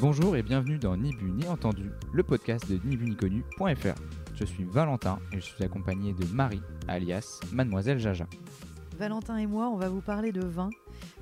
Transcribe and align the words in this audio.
Bonjour 0.00 0.34
et 0.34 0.42
bienvenue 0.42 0.78
dans 0.78 0.96
Ni 0.96 1.12
Bu 1.12 1.30
Ni 1.30 1.46
Entendu, 1.46 1.90
le 2.14 2.22
podcast 2.22 2.66
de 2.70 2.80
nibuniconnu.fr. 2.88 4.00
Je 4.34 4.44
suis 4.46 4.64
Valentin 4.64 5.18
et 5.30 5.36
je 5.36 5.44
suis 5.44 5.62
accompagné 5.62 6.14
de 6.14 6.24
Marie, 6.32 6.62
alias 6.88 7.38
Mademoiselle 7.52 7.98
Jaja. 7.98 8.26
Valentin 8.98 9.36
et 9.36 9.46
moi, 9.46 9.68
on 9.68 9.76
va 9.76 9.90
vous 9.90 10.00
parler 10.00 10.32
de 10.32 10.42
vin, 10.42 10.70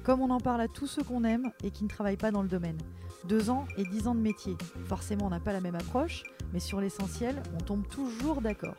comme 0.04 0.20
on 0.20 0.30
en 0.30 0.38
parle 0.38 0.60
à 0.60 0.68
tous 0.68 0.86
ceux 0.86 1.02
qu'on 1.02 1.24
aime 1.24 1.50
et 1.64 1.72
qui 1.72 1.82
ne 1.82 1.88
travaillent 1.88 2.16
pas 2.16 2.30
dans 2.30 2.42
le 2.42 2.48
domaine. 2.48 2.78
Deux 3.24 3.50
ans 3.50 3.66
et 3.76 3.82
dix 3.82 4.06
ans 4.06 4.14
de 4.14 4.20
métier. 4.20 4.56
Forcément, 4.84 5.26
on 5.26 5.30
n'a 5.30 5.40
pas 5.40 5.52
la 5.52 5.60
même 5.60 5.74
approche, 5.74 6.22
mais 6.52 6.60
sur 6.60 6.80
l'essentiel, 6.80 7.42
on 7.56 7.58
tombe 7.58 7.84
toujours 7.88 8.40
d'accord. 8.40 8.76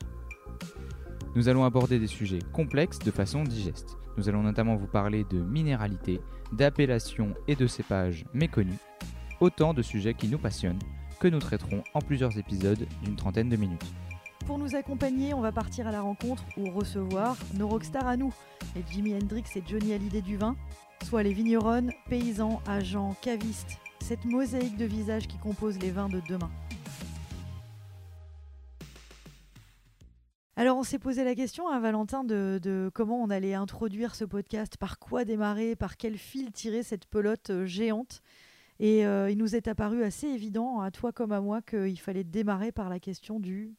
Nous 1.36 1.50
allons 1.50 1.66
aborder 1.66 2.00
des 2.00 2.08
sujets 2.08 2.40
complexes 2.54 3.00
de 3.00 3.12
façon 3.12 3.44
digeste. 3.44 3.98
Nous 4.18 4.30
allons 4.30 4.44
notamment 4.44 4.78
vous 4.78 4.88
parler 4.88 5.26
de 5.30 5.42
minéralité, 5.42 6.22
d'appellation 6.54 7.36
et 7.50 7.58
de 7.58 7.68
cépages 7.68 8.24
méconnus, 8.34 8.80
autant 9.40 9.74
de 9.74 9.82
sujets 9.82 10.14
qui 10.14 10.28
nous 10.28 10.38
passionnent, 10.38 10.80
que 11.20 11.28
nous 11.28 11.40
traiterons 11.40 11.84
en 11.94 12.00
plusieurs 12.00 12.38
épisodes 12.38 12.88
d'une 13.04 13.16
trentaine 13.16 13.50
de 13.50 13.56
minutes. 13.56 13.86
Pour 14.46 14.58
nous 14.58 14.76
accompagner, 14.76 15.34
on 15.34 15.42
va 15.42 15.52
partir 15.52 15.88
à 15.88 15.92
la 15.92 16.02
rencontre 16.02 16.44
ou 16.58 16.70
recevoir 16.72 17.38
nos 17.56 17.68
rockstars 17.68 18.08
à 18.08 18.18
nous, 18.18 18.34
les 18.76 18.84
Jimi 18.92 19.14
Hendrix 19.14 19.44
et 19.56 19.64
Johnny 19.66 19.94
Hallyday 19.94 20.22
du 20.22 20.38
vin, 20.38 20.56
soit 21.04 21.24
les 21.24 21.34
vignerons, 21.34 21.90
paysans, 22.10 22.62
agents, 22.68 23.16
cavistes, 23.22 23.78
cette 24.02 24.26
mosaïque 24.26 24.78
de 24.78 24.86
visages 24.86 25.28
qui 25.28 25.38
compose 25.38 25.78
les 25.80 25.92
vins 25.92 26.10
de 26.10 26.22
demain. 26.28 26.50
Alors 30.56 30.78
on 30.78 30.84
s'est 30.84 31.00
posé 31.00 31.24
la 31.24 31.36
question 31.36 31.70
à 31.70 31.80
Valentin 31.80 32.26
de, 32.26 32.60
de 32.62 32.92
comment 32.94 33.24
on 33.24 33.30
allait 33.30 33.54
introduire 33.54 34.14
ce 34.14 34.26
podcast, 34.26 34.76
par 34.76 35.00
quoi 35.00 35.24
démarrer, 35.24 35.78
par 35.78 35.96
quel 35.96 36.18
fil 36.18 36.52
tirer 36.52 36.84
cette 36.84 37.06
pelote 37.06 37.50
euh, 37.50 37.66
géante? 37.66 38.22
Et 38.80 39.06
euh, 39.06 39.30
il 39.30 39.38
nous 39.38 39.56
est 39.56 39.68
apparu 39.68 40.04
assez 40.04 40.28
évident, 40.28 40.80
à 40.80 40.92
toi 40.92 41.12
comme 41.12 41.32
à 41.32 41.42
moi, 41.42 41.62
qu'il 41.62 42.00
fallait 42.00 42.24
démarrer 42.24 42.72
par 42.72 42.90
la 42.90 43.00
question 43.00 43.40
du... 43.40 43.76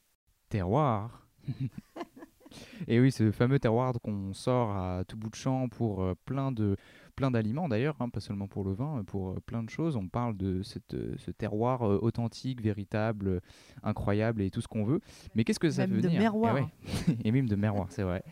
Terroir 0.48 1.26
Et 2.88 2.98
oui, 2.98 3.12
ce 3.12 3.30
fameux 3.30 3.60
terroir 3.60 3.92
qu'on 4.02 4.32
sort 4.32 4.70
à 4.70 5.04
tout 5.06 5.16
bout 5.16 5.30
de 5.30 5.36
champ 5.36 5.68
pour 5.68 6.02
euh, 6.02 6.14
plein 6.24 6.50
de 6.50 6.76
plein 7.14 7.30
d'aliments 7.30 7.68
d'ailleurs, 7.68 7.96
hein, 8.00 8.08
pas 8.08 8.20
seulement 8.20 8.48
pour 8.48 8.64
le 8.64 8.72
vin, 8.72 9.04
pour 9.06 9.30
euh, 9.30 9.40
plein 9.44 9.62
de 9.62 9.70
choses. 9.70 9.94
On 9.96 10.08
parle 10.08 10.36
de 10.36 10.62
cette, 10.62 10.96
ce 11.18 11.30
terroir 11.30 11.82
authentique, 11.82 12.62
véritable, 12.62 13.40
incroyable 13.82 14.42
et 14.42 14.50
tout 14.50 14.60
ce 14.60 14.68
qu'on 14.68 14.84
veut. 14.84 15.00
Mais 15.34 15.44
qu'est-ce 15.44 15.60
que 15.60 15.70
ça 15.70 15.86
Même 15.86 15.96
veut 15.96 16.02
de 16.02 16.08
dire? 16.08 16.32
Eh 16.34 16.38
ouais. 16.38 16.64
Et 17.24 17.30
même 17.30 17.48
de 17.48 17.56
merroir, 17.56 17.86
c'est 17.90 18.02
vrai. 18.02 18.24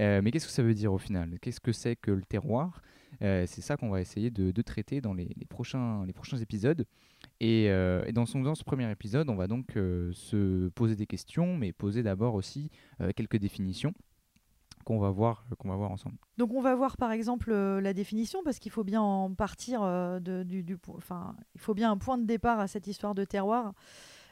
Euh, 0.00 0.20
mais 0.22 0.30
qu'est-ce 0.30 0.46
que 0.46 0.52
ça 0.52 0.62
veut 0.62 0.74
dire 0.74 0.92
au 0.92 0.98
final? 0.98 1.38
Qu'est-ce 1.40 1.60
que 1.60 1.72
c'est 1.72 1.96
que 1.96 2.10
le 2.10 2.22
terroir? 2.22 2.82
Euh, 3.22 3.44
C'est 3.46 3.60
ça 3.60 3.76
qu'on 3.76 3.90
va 3.90 4.00
essayer 4.00 4.30
de, 4.30 4.62
traiter 4.62 5.00
dans 5.00 5.14
les, 5.14 5.28
prochains, 5.48 6.06
épisodes. 6.40 6.86
Et, 7.40 7.70
euh, 7.70 8.10
dans, 8.12 8.26
ce 8.26 8.64
premier 8.64 8.90
épisode, 8.90 9.28
on 9.28 9.36
va 9.36 9.46
donc 9.46 9.76
euh, 9.76 10.12
se 10.12 10.68
poser 10.70 10.96
des 10.96 11.06
questions, 11.06 11.56
mais 11.56 11.72
poser 11.72 12.02
d'abord 12.02 12.34
aussi 12.34 12.70
quelques 13.16 13.36
définitions 13.36 13.92
qu'on 14.84 14.98
va 14.98 15.10
voir 15.10 15.46
va 15.64 15.76
voir 15.76 15.90
ensemble. 15.90 16.16
Donc 16.36 16.52
on 16.52 16.60
va 16.60 16.74
voir 16.74 16.98
par 16.98 17.10
exemple 17.10 17.54
la 17.54 17.94
définition 17.94 18.42
parce 18.44 18.58
qu'il 18.58 18.70
faut 18.70 18.84
bien 18.84 19.00
en 19.00 19.32
partir 19.32 19.80
du, 20.20 20.78
enfin 20.88 21.34
il 21.54 21.60
faut 21.60 21.72
bien 21.72 21.90
un 21.90 21.96
point 21.96 22.18
de 22.18 22.26
départ 22.26 22.60
à 22.60 22.66
cette 22.66 22.86
histoire 22.86 23.14
de 23.14 23.24
terroir. 23.24 23.72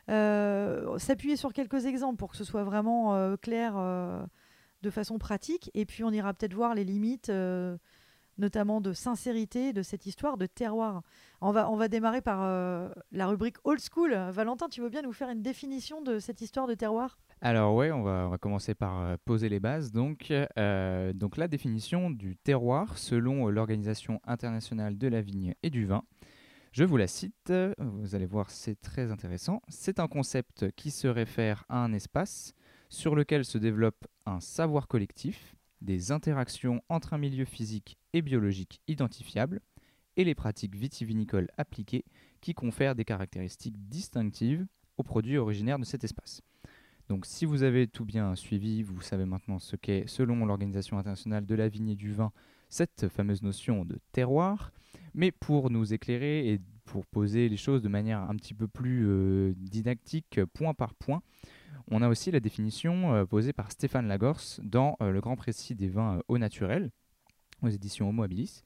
S'appuyer 0.09 1.37
sur 1.37 1.55
quelques 1.55 1.87
exemples 1.87 2.19
pour 2.19 2.31
que 2.31 2.37
ce 2.37 2.45
soit 2.45 2.65
vraiment 2.65 3.35
clair 3.39 3.77
de 4.83 4.91
façon 4.91 5.19
pratique 5.19 5.71
et 5.73 5.87
puis 5.87 6.05
on 6.05 6.11
ira 6.11 6.35
peut-être 6.35 6.55
voir 6.55 6.75
les 6.75 6.85
limites 6.85 7.33
notamment 8.39 8.81
de 8.81 8.93
sincérité 8.93 9.73
de 9.73 9.83
cette 9.83 10.07
histoire 10.07 10.37
de 10.37 10.47
terroir. 10.47 11.03
On 11.41 11.53
va, 11.53 11.71
on 11.71 11.77
va 11.77 11.89
démarrer 11.89 12.21
par 12.21 12.41
euh, 12.43 12.89
la 13.11 13.27
rubrique 13.27 13.57
old 13.65 13.81
school. 13.81 14.13
Valentin, 14.31 14.69
tu 14.69 14.81
veux 14.81 14.89
bien 14.89 15.03
nous 15.03 15.13
faire 15.13 15.29
une 15.29 15.43
définition 15.43 16.03
de 16.03 16.19
cette 16.19 16.41
histoire 16.41 16.67
de 16.67 16.75
terroir? 16.75 17.19
Alors 17.41 17.75
ouais, 17.75 17.91
on 17.91 18.03
va, 18.03 18.27
on 18.27 18.31
va 18.31 18.39
commencer 18.39 18.75
par 18.75 19.01
euh, 19.01 19.17
poser 19.25 19.49
les 19.49 19.61
bases. 19.61 19.93
Donc, 19.93 20.33
euh, 20.59 21.13
donc 21.13 21.37
la 21.37 21.49
définition 21.49 22.11
du 22.11 22.37
terroir 22.37 22.99
selon 22.99 23.49
l'Organisation 23.49 24.21
internationale 24.25 24.97
de 24.97 25.09
la 25.09 25.21
vigne 25.21 25.55
et 25.63 25.71
du 25.71 25.87
vin. 25.87 26.05
Je 26.73 26.85
vous 26.85 26.97
la 26.97 27.07
cite, 27.07 27.53
vous 27.79 28.15
allez 28.15 28.25
voir 28.25 28.49
c'est 28.49 28.81
très 28.81 29.11
intéressant. 29.11 29.61
C'est 29.69 30.01
un 30.01 30.09
concept 30.09 30.71
qui 30.73 30.91
se 30.91 31.07
réfère 31.07 31.67
à 31.69 31.85
un 31.85 31.93
espace 31.93 32.55
sur 32.89 33.15
lequel 33.15 33.45
se 33.45 33.59
développe 33.59 34.07
un 34.25 34.41
savoir 34.41 34.89
collectif, 34.89 35.55
des 35.83 36.13
interactions 36.13 36.83
entre 36.89 37.13
un 37.13 37.19
milieu 37.19 37.45
physique 37.45 37.99
et 38.13 38.23
biologique 38.23 38.81
identifiable, 38.89 39.61
et 40.17 40.25
les 40.25 40.35
pratiques 40.35 40.77
vitivinicoles 40.77 41.49
appliquées 41.57 42.05
qui 42.41 42.55
confèrent 42.55 42.95
des 42.95 43.05
caractéristiques 43.05 43.89
distinctives 43.89 44.67
aux 44.99 45.03
produits 45.03 45.39
originaires 45.39 45.79
de 45.79 45.85
cet 45.85 46.05
espace. 46.05 46.43
Donc 47.09 47.27
si 47.27 47.45
vous 47.45 47.63
avez 47.63 47.87
tout 47.89 48.05
bien 48.05 48.35
suivi, 48.37 48.83
vous 48.83 49.01
savez 49.01 49.25
maintenant 49.25 49.59
ce 49.59 49.77
qu'est, 49.77 50.07
selon 50.07 50.47
l'Organisation 50.47 50.99
internationale 50.99 51.47
de 51.47 51.55
la 51.55 51.69
vigne 51.69 51.91
et 51.91 51.97
du 51.97 52.13
vin, 52.13 52.33
cette 52.69 53.09
fameuse 53.09 53.43
notion 53.43 53.85
de 53.85 53.99
terroir. 54.13 54.73
Mais 55.15 55.31
pour 55.31 55.71
nous 55.71 55.93
éclairer 55.93 56.53
et 56.53 56.61
pour 56.85 57.07
poser 57.07 57.49
les 57.49 57.57
choses 57.57 57.83
de 57.83 57.89
manière 57.89 58.21
un 58.21 58.37
petit 58.37 58.55
peu 58.55 58.67
plus 58.67 59.07
euh, 59.07 59.55
didactique, 59.57 60.41
point 60.55 60.75
par 60.75 60.95
point, 60.95 61.23
on 61.91 62.03
a 62.03 62.09
aussi 62.09 62.31
la 62.31 62.41
définition 62.41 63.15
euh, 63.15 63.25
posée 63.25 63.53
par 63.53 63.71
Stéphane 63.73 64.07
Lagorce 64.07 64.61
dans 64.63 64.97
euh, 65.01 65.11
Le 65.11 65.21
Grand 65.21 65.37
Précis 65.37 65.75
des 65.75 65.89
vins 65.89 66.17
euh, 66.17 66.23
au 66.29 66.39
naturel, 66.39 66.91
aux 67.63 67.69
éditions 67.69 68.09
Homo 68.09 68.23
habilis, 68.23 68.63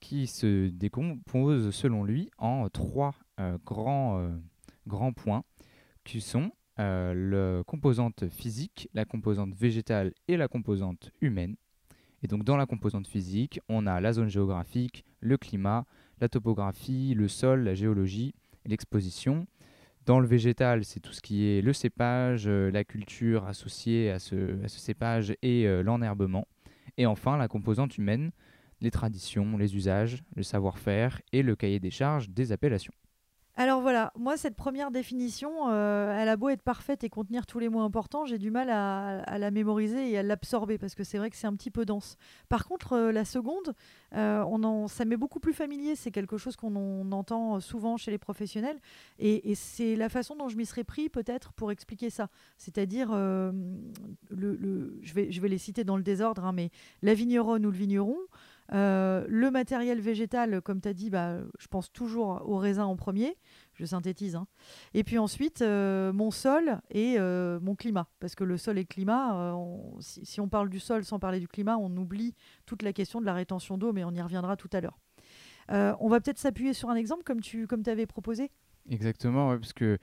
qui 0.00 0.28
se 0.28 0.68
décompose 0.68 1.74
selon 1.74 2.04
lui 2.04 2.30
en 2.38 2.68
trois 2.68 3.12
grands, 3.66 4.32
points 5.16 5.42
qui 6.04 6.20
sont 6.20 6.52
la 6.76 7.64
composante 7.66 8.28
physique, 8.28 8.88
la 8.94 9.04
composante 9.04 9.52
végétale 9.56 10.12
et 10.28 10.36
la 10.36 10.46
composante 10.46 11.10
humaine. 11.20 11.56
Et 12.22 12.28
donc 12.28 12.44
dans 12.44 12.56
la 12.56 12.66
composante 12.66 13.08
physique, 13.08 13.60
on 13.68 13.88
a 13.88 14.00
la 14.00 14.12
zone 14.12 14.28
géographique, 14.28 15.04
le 15.18 15.36
climat, 15.36 15.86
la 16.20 16.28
topographie, 16.28 17.14
le 17.14 17.26
sol, 17.26 17.64
la 17.64 17.74
géologie, 17.74 18.36
l'exposition. 18.64 19.48
Dans 20.08 20.20
le 20.20 20.26
végétal, 20.26 20.86
c'est 20.86 21.00
tout 21.00 21.12
ce 21.12 21.20
qui 21.20 21.46
est 21.46 21.60
le 21.60 21.74
cépage, 21.74 22.44
euh, 22.46 22.70
la 22.70 22.82
culture 22.82 23.44
associée 23.44 24.10
à 24.10 24.18
ce, 24.18 24.56
cépage 24.66 25.34
et 25.42 25.66
euh, 25.66 25.82
l'enherbement. 25.82 26.48
Et 26.96 27.04
enfin, 27.04 27.36
la 27.36 27.46
composante 27.46 27.98
humaine, 27.98 28.30
les 28.80 28.90
traditions, 28.90 29.58
les 29.58 29.76
usages, 29.76 30.22
le 30.34 30.42
savoir-faire 30.42 31.20
et 31.34 31.42
le 31.42 31.54
cahier 31.56 31.78
des 31.78 31.90
charges 31.90 32.30
des 32.30 32.52
appellations. 32.52 32.94
Alors 33.60 33.80
voilà, 33.80 34.12
moi 34.16 34.36
cette 34.36 34.54
première 34.54 34.92
définition, 34.92 35.68
euh, 35.68 36.16
elle 36.16 36.28
a 36.28 36.36
beau 36.36 36.48
être 36.48 36.62
parfaite 36.62 37.02
et 37.02 37.08
contenir 37.08 37.44
tous 37.44 37.58
les 37.58 37.68
mots 37.68 37.80
importants, 37.80 38.24
j'ai 38.24 38.38
du 38.38 38.52
mal 38.52 38.70
à, 38.70 39.36
la 39.36 39.50
mémoriser 39.50 40.12
et 40.12 40.16
à 40.16 40.22
l'absorber 40.22 40.78
parce 40.78 40.94
que 40.94 41.02
c'est 41.02 41.18
vrai 41.18 41.28
que 41.28 41.34
c'est 41.34 41.48
un 41.48 41.56
petit 41.56 41.72
peu 41.72 41.84
dense. 41.84 42.18
Par 42.48 42.68
contre, 42.68 42.92
euh, 42.92 43.10
la 43.10 43.24
seconde, 43.24 43.74
euh, 44.14 44.44
on 44.46 44.62
en, 44.62 44.86
ça 44.86 45.04
m'est 45.04 45.16
beaucoup 45.16 45.40
plus 45.40 45.54
familier, 45.54 45.96
c'est 45.96 46.12
quelque 46.12 46.38
chose 46.38 46.54
qu'on 46.54 46.76
en- 46.76 47.10
entend 47.10 47.58
souvent 47.58 47.96
chez 47.96 48.12
les 48.12 48.18
professionnels 48.18 48.78
et, 49.18 49.56
c'est 49.56 49.96
la 49.96 50.08
façon 50.08 50.36
dont 50.36 50.48
je 50.48 50.56
m'y 50.56 50.64
serais 50.64 50.84
pris 50.84 51.08
peut-être 51.08 51.52
pour 51.52 51.72
expliquer 51.72 52.10
ça. 52.10 52.28
C'est-à-dire, 52.58 53.08
je 53.10 55.12
vais 55.12 55.48
les 55.48 55.58
citer 55.58 55.82
dans 55.82 55.96
le 55.96 56.04
désordre, 56.04 56.44
hein, 56.44 56.52
mais 56.52 56.70
la 57.02 57.12
vigneronne 57.12 57.66
ou 57.66 57.72
le 57.72 57.76
vigneron, 57.76 58.18
euh, 58.74 59.24
le 59.28 59.50
matériel 59.50 60.00
végétal, 60.00 60.60
comme 60.60 60.80
tu 60.80 60.88
as 60.88 60.94
dit, 60.94 61.10
bah, 61.10 61.38
je 61.58 61.66
pense 61.68 61.90
toujours 61.92 62.42
au 62.46 62.58
raisin 62.58 62.84
en 62.84 62.96
premier, 62.96 63.36
je 63.74 63.84
synthétise. 63.84 64.36
hein. 64.36 64.46
Et 64.94 65.04
puis 65.04 65.18
ensuite, 65.18 65.62
euh, 65.62 66.12
mon 66.12 66.30
sol 66.30 66.80
et 66.90 67.16
euh, 67.18 67.58
mon 67.60 67.74
climat. 67.74 68.08
Parce 68.20 68.34
que 68.34 68.44
le 68.44 68.56
sol 68.56 68.78
et 68.78 68.82
le 68.82 68.86
climat, 68.86 69.56
si, 70.00 70.40
on 70.40 70.48
parle 70.48 70.68
du 70.68 70.80
sol 70.80 71.04
sans 71.04 71.18
parler 71.18 71.40
du 71.40 71.48
climat, 71.48 71.76
on 71.78 71.96
oublie 71.96 72.34
toute 72.66 72.82
la 72.82 72.92
question 72.92 73.20
de 73.20 73.26
la 73.26 73.34
rétention 73.34 73.78
d'eau, 73.78 73.92
mais 73.92 74.04
on 74.04 74.12
y 74.12 74.20
reviendra 74.20 74.56
tout 74.56 74.70
à 74.72 74.80
l'heure. 74.80 74.98
On 75.70 76.08
va 76.08 76.20
peut-être 76.20 76.38
s'appuyer 76.38 76.72
sur 76.72 76.90
un 76.90 76.94
exemple 76.94 77.24
comme 77.24 77.40
tu 77.40 77.66
comme 77.66 77.82
avais 77.86 78.06
proposé. 78.06 78.50
Exactement, 78.90 79.50
parce 79.58 79.72
que 79.72 79.98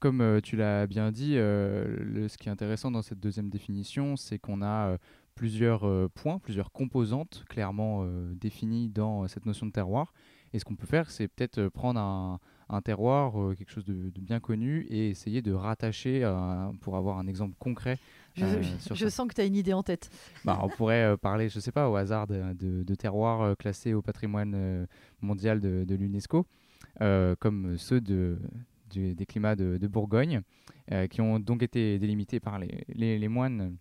comme 0.00 0.40
tu 0.42 0.56
l'as 0.56 0.86
bien 0.86 1.12
dit, 1.12 1.34
ce 1.34 2.36
qui 2.38 2.48
est 2.48 2.52
intéressant 2.52 2.90
dans 2.90 3.02
cette 3.02 3.20
deuxième 3.20 3.50
définition, 3.50 4.16
c'est 4.16 4.38
qu'on 4.38 4.62
a 4.62 4.96
plusieurs 5.34 5.84
euh, 5.84 6.08
points, 6.14 6.38
plusieurs 6.38 6.72
composantes 6.72 7.44
clairement 7.48 8.00
euh, 8.02 8.32
définies 8.34 8.88
dans 8.88 9.24
euh, 9.24 9.26
cette 9.28 9.46
notion 9.46 9.66
de 9.66 9.72
terroir. 9.72 10.12
Et 10.52 10.58
ce 10.58 10.64
qu'on 10.64 10.76
peut 10.76 10.86
faire, 10.86 11.10
c'est 11.10 11.28
peut-être 11.28 11.68
prendre 11.68 11.98
un, 11.98 12.38
un 12.68 12.82
terroir, 12.82 13.40
euh, 13.40 13.54
quelque 13.54 13.70
chose 13.70 13.86
de, 13.86 14.10
de 14.10 14.20
bien 14.20 14.38
connu, 14.38 14.86
et 14.90 15.08
essayer 15.08 15.40
de 15.40 15.52
rattacher 15.52 16.20
pour 16.82 16.96
avoir 16.96 17.18
un 17.18 17.26
exemple 17.26 17.54
concret. 17.58 17.98
Je, 18.34 19.08
sens 19.08 19.28
que 19.28 19.34
tu 19.34 19.40
as 19.40 19.44
une 19.46 19.56
idée 19.56 19.72
en 19.72 19.82
tête. 19.82 20.10
Bah, 20.44 20.58
on 20.62 20.68
pourrait 20.68 21.16
parler, 21.16 21.48
je 21.48 21.58
sais 21.60 21.72
pas, 21.72 21.88
au 21.88 21.96
hasard 21.96 22.26
de, 22.26 22.52
de- 22.54 22.82
de 22.82 22.94
terroirs 22.94 23.56
classés 23.56 23.94
au 23.94 24.02
patrimoine 24.02 24.86
mondial 25.22 25.60
de, 25.60 25.84
l'UNESCO, 25.94 26.46
comme 27.40 27.76
ceux 27.78 28.00
de, 28.00 28.38
des 28.94 29.26
climats 29.26 29.56
de, 29.56 29.86
Bourgogne, 29.86 30.42
qui 31.10 31.20
ont 31.22 31.38
donc 31.40 31.62
été 31.62 31.98
délimités 31.98 32.40
par 32.40 32.58
les, 32.58 32.84
les- 32.88 33.18
les 33.18 33.28
moines 33.28 33.76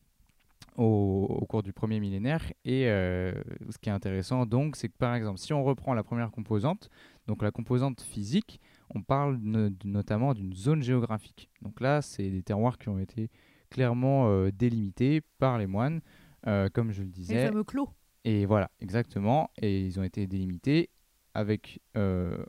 au, 0.77 1.27
au 1.29 1.45
cours 1.45 1.63
du 1.63 1.73
premier 1.73 1.99
millénaire. 1.99 2.43
Et 2.65 2.87
euh, 2.87 3.33
ce 3.69 3.77
qui 3.77 3.89
est 3.89 3.91
intéressant, 3.91 4.45
donc, 4.45 4.75
c'est 4.75 4.89
que 4.89 4.97
par 4.97 5.15
exemple, 5.15 5.39
si 5.39 5.53
on 5.53 5.63
reprend 5.63 5.93
la 5.93 6.03
première 6.03 6.31
composante, 6.31 6.89
donc 7.27 7.41
la 7.41 7.51
composante 7.51 8.01
physique, 8.01 8.59
on 8.93 9.01
parle 9.01 9.37
notamment 9.83 10.33
d'une 10.33 10.53
zone 10.53 10.81
géographique. 10.81 11.49
Donc 11.61 11.79
là, 11.81 12.01
c'est 12.01 12.29
des 12.29 12.43
terroirs 12.43 12.77
qui 12.77 12.89
ont 12.89 12.99
été 12.99 13.29
clairement 13.69 14.29
euh, 14.29 14.51
délimités 14.51 15.21
par 15.37 15.57
les 15.57 15.67
moines, 15.67 16.01
euh, 16.47 16.69
comme 16.73 16.91
je 16.91 17.03
le 17.03 17.09
disais. 17.09 17.35
Les 17.35 17.47
fameux 17.47 17.63
clos. 17.63 17.89
Et 18.23 18.45
voilà, 18.45 18.69
exactement. 18.79 19.49
Et 19.61 19.81
ils 19.81 19.99
ont 19.99 20.03
été 20.03 20.27
délimités 20.27 20.89
avec 21.33 21.79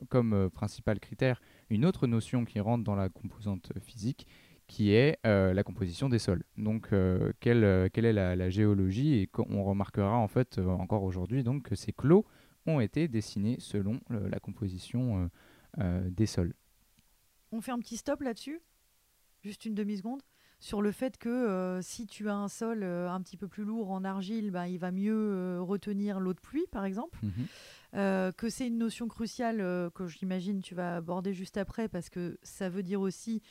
comme 0.09 0.49
principal 0.49 0.99
critère 0.99 1.41
une 1.69 1.85
autre 1.85 2.05
notion 2.05 2.43
qui 2.43 2.59
rentre 2.59 2.83
dans 2.83 2.95
la 2.95 3.07
composante 3.07 3.71
physique, 3.79 4.27
qui 4.67 4.93
est 4.93 5.19
la 5.23 5.63
composition 5.63 6.09
des 6.09 6.19
sols. 6.19 6.43
Donc, 6.57 6.89
quelle, 7.39 7.89
quelle, 7.91 8.05
est 8.05 8.13
la, 8.13 8.49
géologie 8.49 9.15
Et 9.15 9.29
on 9.37 9.63
remarquera 9.63 10.15
en 10.15 10.27
fait 10.27 10.59
encore 10.59 11.03
aujourd'hui 11.03 11.43
donc 11.43 11.63
que 11.63 11.75
ces 11.75 11.93
clos 11.93 12.25
ont 12.65 12.79
été 12.79 13.07
dessinés 13.07 13.57
selon 13.59 13.99
la 14.09 14.39
composition 14.39 15.29
des 15.77 16.25
sols. 16.25 16.53
On 17.51 17.61
fait 17.61 17.71
un 17.71 17.79
petit 17.79 17.97
stop 17.97 18.21
là-dessus, 18.21 18.61
juste 19.43 19.65
une 19.65 19.75
demi-seconde? 19.75 20.23
Sur 20.59 20.81
le 20.81 20.91
fait 20.91 21.17
que 21.17 21.29
euh, 21.29 21.81
si 21.81 22.07
tu 22.07 22.29
as 22.29 22.35
un 22.35 22.47
sol 22.47 22.83
euh, 22.83 23.11
un 23.11 23.21
petit 23.21 23.35
peu 23.35 23.49
plus 23.49 23.65
lourd 23.65 23.91
en 23.91 24.05
argile, 24.05 24.49
ben, 24.49 24.65
il 24.65 24.79
va 24.79 24.91
mieux 24.91 25.13
euh, 25.13 25.59
retenir 25.61 26.21
l'eau 26.21 26.33
de 26.33 26.39
pluie, 26.39 26.65
par 26.71 26.85
exemple. 26.85 27.19
Mhm. 27.21 28.31
que 28.37 28.49
c'est 28.49 28.65
une 28.65 28.77
notion 28.77 29.07
cruciale 29.07 29.57
que 29.93 30.07
j'imagine 30.07 30.61
tu 30.61 30.73
vas 30.73 30.95
aborder 30.95 31.33
juste 31.33 31.57
après, 31.57 31.87
parce 31.87 32.09
que 32.09 32.39
ça 32.41 32.69
veut 32.69 32.81
dire 32.81 33.01
aussi 33.01 33.43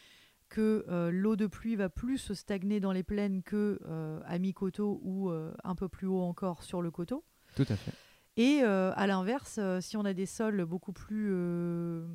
que 0.52 1.10
l'eau 1.10 1.34
de 1.36 1.46
pluie 1.46 1.76
va 1.76 1.88
plus 1.88 2.18
se 2.18 2.34
stagner 2.34 2.78
dans 2.78 2.92
les 2.92 3.02
plaines 3.02 3.42
que 3.42 3.80
à 4.24 4.38
mi-coteau 4.38 5.00
ou 5.02 5.30
un 5.30 5.74
peu 5.74 5.88
plus 5.88 6.06
haut 6.06 6.20
encore 6.20 6.62
sur 6.62 6.82
le 6.82 6.90
coteau. 6.90 7.24
Tout 7.56 7.66
à 7.68 7.76
fait. 7.76 7.92
Et 8.36 8.60
euh, 8.62 8.92
à 8.96 9.06
l'inverse, 9.06 9.58
euh, 9.58 9.80
si 9.80 9.96
on 9.96 10.04
a 10.06 10.14
des 10.14 10.24
sols 10.24 10.64
beaucoup 10.64 10.92
plus 10.92 11.28
euh, 11.32 12.06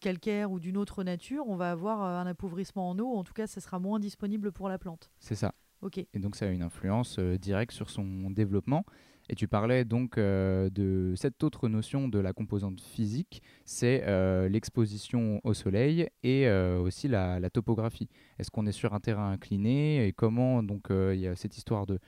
calcaires 0.00 0.50
ou 0.50 0.58
d'une 0.58 0.76
autre 0.76 1.04
nature, 1.04 1.44
on 1.46 1.54
va 1.54 1.70
avoir 1.70 2.02
un 2.02 2.26
appauvrissement 2.26 2.90
en 2.90 2.98
eau. 2.98 3.14
En 3.14 3.22
tout 3.22 3.32
cas, 3.32 3.46
ça 3.46 3.60
sera 3.60 3.78
moins 3.78 4.00
disponible 4.00 4.50
pour 4.50 4.68
la 4.68 4.78
plante. 4.78 5.12
C'est 5.20 5.36
ça. 5.36 5.54
Ok. 5.80 5.98
Et 5.98 6.18
donc, 6.18 6.34
ça 6.34 6.46
a 6.46 6.48
une 6.48 6.62
influence 6.62 7.18
directe 7.18 7.72
sur 7.72 7.88
son 7.88 8.30
développement. 8.30 8.84
Et 9.32 9.34
tu 9.34 9.48
parlais 9.48 9.86
donc 9.86 10.18
euh, 10.18 10.68
de 10.68 11.14
cette 11.16 11.42
autre 11.42 11.66
notion 11.66 12.06
de 12.06 12.18
la 12.18 12.34
composante 12.34 12.82
physique, 12.82 13.42
c'est 13.64 14.02
euh, 14.06 14.46
l'exposition 14.46 15.40
au 15.42 15.54
soleil 15.54 16.06
et 16.22 16.46
euh, 16.46 16.78
aussi 16.78 17.08
la, 17.08 17.40
topographie. 17.48 18.10
Est-ce 18.38 18.50
qu'on 18.50 18.66
est 18.66 18.72
sur 18.72 18.92
un 18.92 19.00
terrain 19.00 19.30
incliné 19.30 20.06
et 20.06 20.12
comment 20.12 20.62
donc 20.62 20.88
il 20.90 21.18
y 21.18 21.26
a 21.26 21.34
cette 21.34 21.56
histoire 21.56 21.86
de 21.86 21.98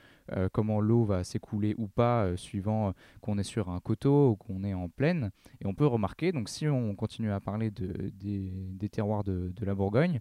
comment 0.53 0.79
l'eau 0.79 1.03
va 1.03 1.23
s'écouler 1.23 1.73
ou 1.79 1.87
pas 1.87 2.37
suivant 2.37 2.93
qu'on 3.21 3.39
est 3.39 3.43
sur 3.43 3.69
un 3.69 3.79
coteau 3.79 4.29
ou 4.29 4.35
qu'on 4.35 4.63
est 4.63 4.75
en 4.75 4.89
plaine. 4.89 5.31
Et 5.61 5.65
on 5.65 5.73
peut 5.73 5.87
remarquer 5.87 6.31
donc 6.31 6.47
si 6.47 6.67
on 6.67 6.93
continue 6.93 7.31
à 7.31 7.39
parler 7.39 7.71
de, 7.71 8.11
des, 8.13 8.89
terroirs 8.89 9.23
de 9.23 9.65
la 9.65 9.73
Bourgogne, 9.73 10.19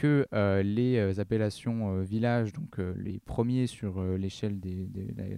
que 0.00 0.26
euh, 0.32 0.62
les 0.62 0.96
euh, 0.96 1.20
appellations 1.20 1.94
euh, 1.94 2.02
villages, 2.02 2.54
donc 2.54 2.78
les 2.96 3.18
premiers 3.18 3.66
sur 3.66 4.02
l'échelle 4.16 4.58
de 4.58 4.88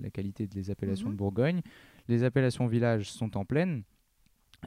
la, 0.00 0.10
qualité 0.10 0.46
des 0.46 0.70
appellations 0.70 1.08
de 1.08 1.14
mhm. 1.14 1.16
Bourgogne, 1.16 1.62
les 2.06 2.22
appellations 2.22 2.66
villages 2.66 3.10
sont 3.10 3.36
en 3.36 3.44
plaine. 3.44 3.82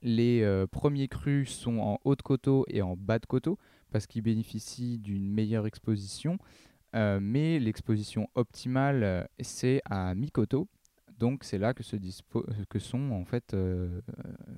Les 0.01 0.65
premiers 0.71 1.07
crus 1.07 1.49
sont 1.49 1.79
en 1.79 1.99
haut 2.03 2.17
de 2.17 2.21
coteau 2.21 2.65
et 2.67 2.81
en 2.81 2.97
bas 2.97 3.17
de 3.17 3.25
coteau 3.25 3.57
parce 3.91 4.07
qu'ils 4.07 4.23
bénéficient 4.23 4.97
d'une 4.97 5.31
meilleure 5.31 5.65
exposition. 5.65 6.37
mais 6.93 7.59
l'exposition 7.59 8.27
optimale, 8.35 9.29
c'est 9.39 9.81
à 9.85 10.13
mi-coteau. 10.13 10.67
Donc 11.17 11.45
c'est 11.45 11.57
là 11.57 11.73
que, 11.73 11.83
se 11.83 11.95
que 12.69 12.79
sont 12.79 13.11
en 13.11 13.23
fait 13.23 13.55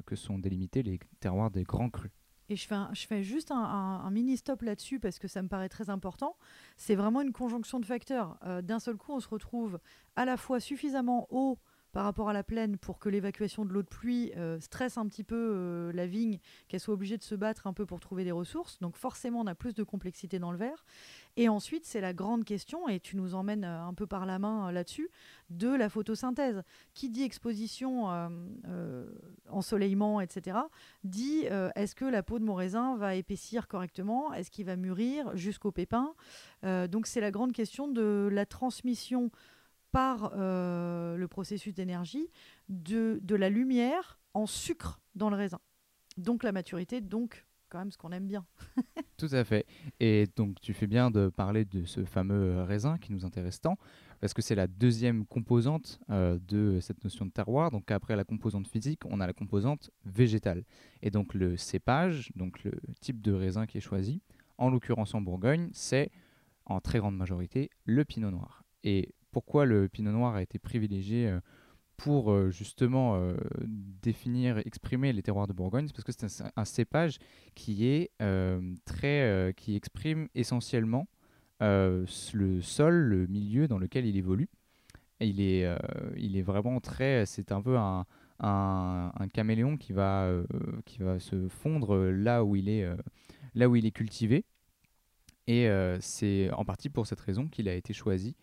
que 0.08 0.16
sont 0.16 0.40
délimités 0.40 0.82
les 0.82 1.00
terroirs 1.20 1.52
des 1.52 1.64
grands 1.64 1.92
crus. 1.92 2.12
Et 2.50 2.56
je 2.56 2.68
fais, 3.08 3.24
juste 3.24 3.52
un, 3.52 4.10
mini 4.10 4.38
stop 4.38 4.62
là-dessus 4.62 5.00
parce 5.00 5.20
que 5.20 5.28
ça 5.28 5.42
me 5.42 5.50
paraît 5.50 5.70
très 5.70 5.90
important. 5.90 6.38
C'est 6.78 6.96
vraiment 6.96 7.22
une 7.22 7.34
conjonction 7.34 7.80
de 7.80 7.86
facteurs. 7.86 8.38
Euh, 8.46 8.62
d'un 8.62 8.80
seul 8.80 8.96
coup, 8.96 9.12
on 9.14 9.20
se 9.20 9.28
retrouve 9.28 9.80
à 10.16 10.24
la 10.24 10.38
fois 10.38 10.60
suffisamment 10.60 11.28
haut 11.30 11.60
par 11.92 12.04
rapport 12.04 12.30
à 12.30 12.34
la 12.34 12.44
plaine 12.44 12.78
pour 12.78 13.00
que 13.00 13.10
l'évacuation 13.10 13.66
de 13.66 13.74
l'eau 13.74 13.82
de 13.82 13.88
pluie 13.88 14.32
euh, 14.38 14.60
stresse 14.60 14.98
un 14.98 15.08
petit 15.08 15.24
peu 15.24 15.36
euh, 15.36 15.92
la 15.94 16.06
vigne, 16.06 16.40
qu'elle 16.68 16.80
soit 16.80 16.94
obligée 16.94 17.18
de 17.18 17.24
se 17.24 17.36
battre 17.36 17.68
un 17.68 17.74
peu 17.74 17.86
pour 17.86 18.00
trouver 18.00 18.24
des 18.24 18.32
ressources. 18.32 18.80
Donc 18.80 18.96
forcément, 18.96 19.42
on 19.42 19.48
a 19.48 19.56
plus 19.56 19.74
de 19.74 19.84
complexité 19.84 20.40
dans 20.40 20.52
le 20.52 20.58
verre. 20.58 20.86
Et 21.38 21.50
ensuite, 21.50 21.86
c'est 21.86 22.02
la 22.02 22.14
grande 22.14 22.44
question, 22.44 22.90
et 22.90 23.00
tu 23.00 23.16
nous 23.16 23.36
emmènes 23.36 23.64
euh, 23.64 23.86
un 23.86 23.94
peu 23.94 24.08
par 24.08 24.26
la 24.26 24.40
main 24.40 24.72
là-dessus, 24.72 25.10
de 25.50 25.70
la 25.70 25.88
photosynthèse. 25.88 26.64
Qui 26.94 27.10
dit 27.10 27.24
exposition, 27.24 28.08
ensoleillement, 29.50 30.20
etc., 30.20 30.58
dit 31.04 31.46
est-ce 31.76 31.96
que 31.96 32.04
la 32.06 32.24
peau 32.24 32.40
de 32.40 32.44
mon 32.44 32.56
raisin 32.56 32.98
va 32.98 33.16
épaissir 33.16 33.68
correctement? 33.68 34.34
Est-ce 34.34 34.52
qu'il 34.52 34.66
va 34.66 34.76
mûrir 34.76 35.36
jusqu'au 35.38 35.72
pépin? 35.72 36.14
Donc 36.64 37.08
c'est 37.08 37.22
la 37.22 37.32
grande 37.32 37.54
question 37.54 37.88
de 37.88 38.28
la 38.30 38.46
transmission 38.46 39.32
par 39.92 40.34
euh, 40.36 41.16
le 41.16 41.28
processus 41.28 41.74
d'énergie 41.74 42.30
de 42.70 43.36
la 43.36 43.50
lumière 43.50 44.20
en 44.34 44.46
sucre 44.46 45.00
dans 45.16 45.30
le 45.30 45.36
raisin. 45.36 45.60
Donc 46.18 46.44
la 46.44 46.52
maturité, 46.52 47.02
donc 47.02 47.47
quand 47.70 47.80
même 47.80 47.92
ce 47.92 47.98
qu'on 47.98 48.12
aime 48.12 48.28
bien. 48.28 48.46
Tout 49.18 49.30
à 49.32 49.44
fait. 49.44 49.66
Et 50.00 50.28
donc 50.36 50.60
tu 50.62 50.74
fais 50.74 50.88
bien 50.88 51.12
de 51.12 51.30
parler 51.30 51.66
de 51.66 51.86
ce 51.86 52.06
fameux 52.06 52.62
raisin 52.64 52.98
qui 52.98 53.12
nous 53.12 53.26
intéresse 53.26 53.62
tant, 53.62 53.78
parce 54.20 54.34
que 54.34 54.42
c'est 54.42 54.56
la 54.56 54.68
deuxième 54.68 55.26
composante 55.26 56.00
euh, 56.10 56.40
de 56.48 56.80
cette 56.82 57.04
notion 57.04 57.26
de 57.26 57.32
terroir. 57.32 57.72
Donc 57.72 57.92
après 57.92 58.16
la 58.16 58.24
composante 58.24 58.68
physique, 58.68 59.02
on 59.06 59.20
a 59.20 59.28
la 59.28 59.34
composante 59.34 59.92
végétale. 60.06 60.64
Et 61.02 61.10
donc 61.10 61.34
le 61.34 61.58
cépage, 61.58 62.32
donc 62.36 62.64
le 62.64 62.72
type 63.02 63.22
de 63.22 63.34
raisin 63.34 63.66
qui 63.66 63.78
est 63.78 63.82
choisi, 63.82 64.22
en 64.58 64.70
l'occurrence 64.70 65.14
en 65.14 65.22
Bourgogne, 65.22 65.70
c'est 65.74 66.12
en 66.66 66.80
très 66.80 67.00
grande 67.00 67.16
majorité 67.16 67.70
le 67.86 68.06
pinot 68.06 68.32
noir. 68.32 68.64
Et 68.84 69.14
pourquoi 69.32 69.66
le 69.66 69.88
pinot 69.90 70.12
noir 70.12 70.36
a 70.36 70.42
été 70.42 70.60
privilégié 70.60 71.28
euh, 71.28 71.40
pour 71.98 72.32
euh, 72.32 72.52
justement 72.52 73.16
euh, 73.16 73.36
définir, 73.66 74.60
exprimer 74.60 75.12
les 75.12 75.24
terroirs 75.24 75.48
de 75.48 75.54
Bourgogne, 75.54 75.90
parce 75.90 76.04
que 76.04 76.12
c'est 76.12 76.44
un, 76.56 76.66
cépage 76.66 77.18
qui 77.56 77.88
est 77.88 78.12
très, 78.86 79.54
qui 79.58 79.76
exprime 79.76 80.28
essentiellement 80.36 81.08
le 81.60 82.06
sol, 82.62 82.94
le 82.94 83.28
milieu 83.28 83.68
dans 83.68 83.80
lequel 83.80 84.06
il 84.06 84.16
évolue. 84.16 84.50
Il 85.20 85.42
est, 85.42 85.68
il 86.16 86.38
est 86.38 86.44
vraiment 86.44 86.80
très, 86.80 87.26
c'est 87.26 87.52
un 87.52 87.62
peu 87.62 87.78
un, 87.78 88.06
un, 88.40 89.28
caméléon 89.34 89.78
qui 89.78 89.94
va, 89.94 90.32
qui 90.86 91.00
va 91.00 91.20
se 91.20 91.48
fondre 91.48 91.98
là 91.98 92.44
où 92.44 92.56
il 92.56 92.70
est, 92.70 92.88
là 93.56 93.68
où 93.68 93.76
il 93.76 93.86
est 93.88 93.92
cultivé. 93.92 94.46
Et 95.48 95.68
c'est 96.00 96.52
en 96.52 96.64
partie 96.64 96.90
pour 96.90 97.08
cette 97.08 97.22
raison 97.22 97.48
qu'il 97.48 97.68
a 97.68 97.74
été 97.74 97.94
choisi 97.94 98.36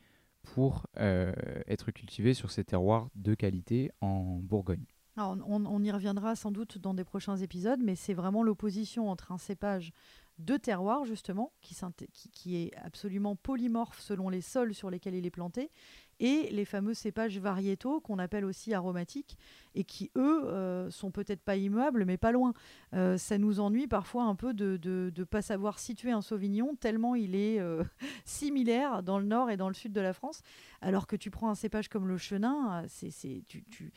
pour 0.44 0.86
euh, 0.98 1.32
être 1.66 1.90
cultivé 1.90 2.34
sur 2.34 2.50
ces 2.50 2.64
terroirs 2.64 3.08
de 3.14 3.34
qualité 3.34 3.90
en 4.00 4.38
Bourgogne. 4.42 4.86
on, 5.16 5.82
y 5.82 5.90
reviendra 5.90 6.36
sans 6.36 6.50
doute 6.50 6.78
dans 6.78 6.94
des 6.94 7.04
prochains 7.04 7.36
épisodes, 7.36 7.80
mais 7.82 7.96
c'est 7.96 8.14
vraiment 8.14 8.42
l'opposition 8.42 9.08
entre 9.08 9.32
un 9.32 9.38
cépage 9.38 9.92
de 10.38 10.56
terroir, 10.56 11.04
justement, 11.04 11.52
qui, 11.60 12.56
est 12.56 12.74
absolument 12.76 13.36
polymorphe 13.36 14.00
selon 14.00 14.28
les 14.28 14.40
sols 14.40 14.74
sur 14.74 14.90
lesquels 14.90 15.14
il 15.14 15.26
est 15.26 15.30
planté, 15.30 15.70
et 16.20 16.48
les 16.50 16.64
fameux 16.64 16.94
cépages 16.94 17.38
variétaux 17.38 18.00
qu'on 18.00 18.18
appelle 18.18 18.44
aussi 18.44 18.74
aromatiques 18.74 19.36
et 19.74 19.84
qui, 19.84 20.10
eux, 20.16 20.44
euh, 20.46 20.90
sont 20.90 21.10
peut-être 21.10 21.42
pas 21.42 21.56
immuables, 21.56 22.04
mais 22.04 22.16
pas 22.16 22.32
loin. 22.32 22.54
Euh, 22.92 23.16
ça 23.18 23.38
nous 23.38 23.60
ennuie 23.60 23.86
parfois 23.86 24.24
un 24.24 24.34
peu 24.34 24.54
de 24.54 24.78
ne 24.84 25.24
pas 25.24 25.42
savoir 25.42 25.78
situer 25.78 26.12
un 26.12 26.22
sauvignon 26.22 26.76
tellement 26.76 27.14
il 27.14 27.34
est 27.34 27.60
euh, 27.60 27.82
similaire 28.24 29.02
dans 29.02 29.18
le 29.18 29.26
nord 29.26 29.50
et 29.50 29.56
dans 29.56 29.68
le 29.68 29.74
sud 29.74 29.92
de 29.92 30.00
la 30.00 30.12
France, 30.12 30.42
alors 30.80 31.06
que 31.06 31.16
tu 31.16 31.30
prends 31.30 31.50
un 31.50 31.54
cépage 31.54 31.88
comme 31.88 32.08
le 32.08 32.18
chenin, 32.18 32.84
c'est, 32.88 33.44
tu, 33.48 33.64
tu 33.64 33.92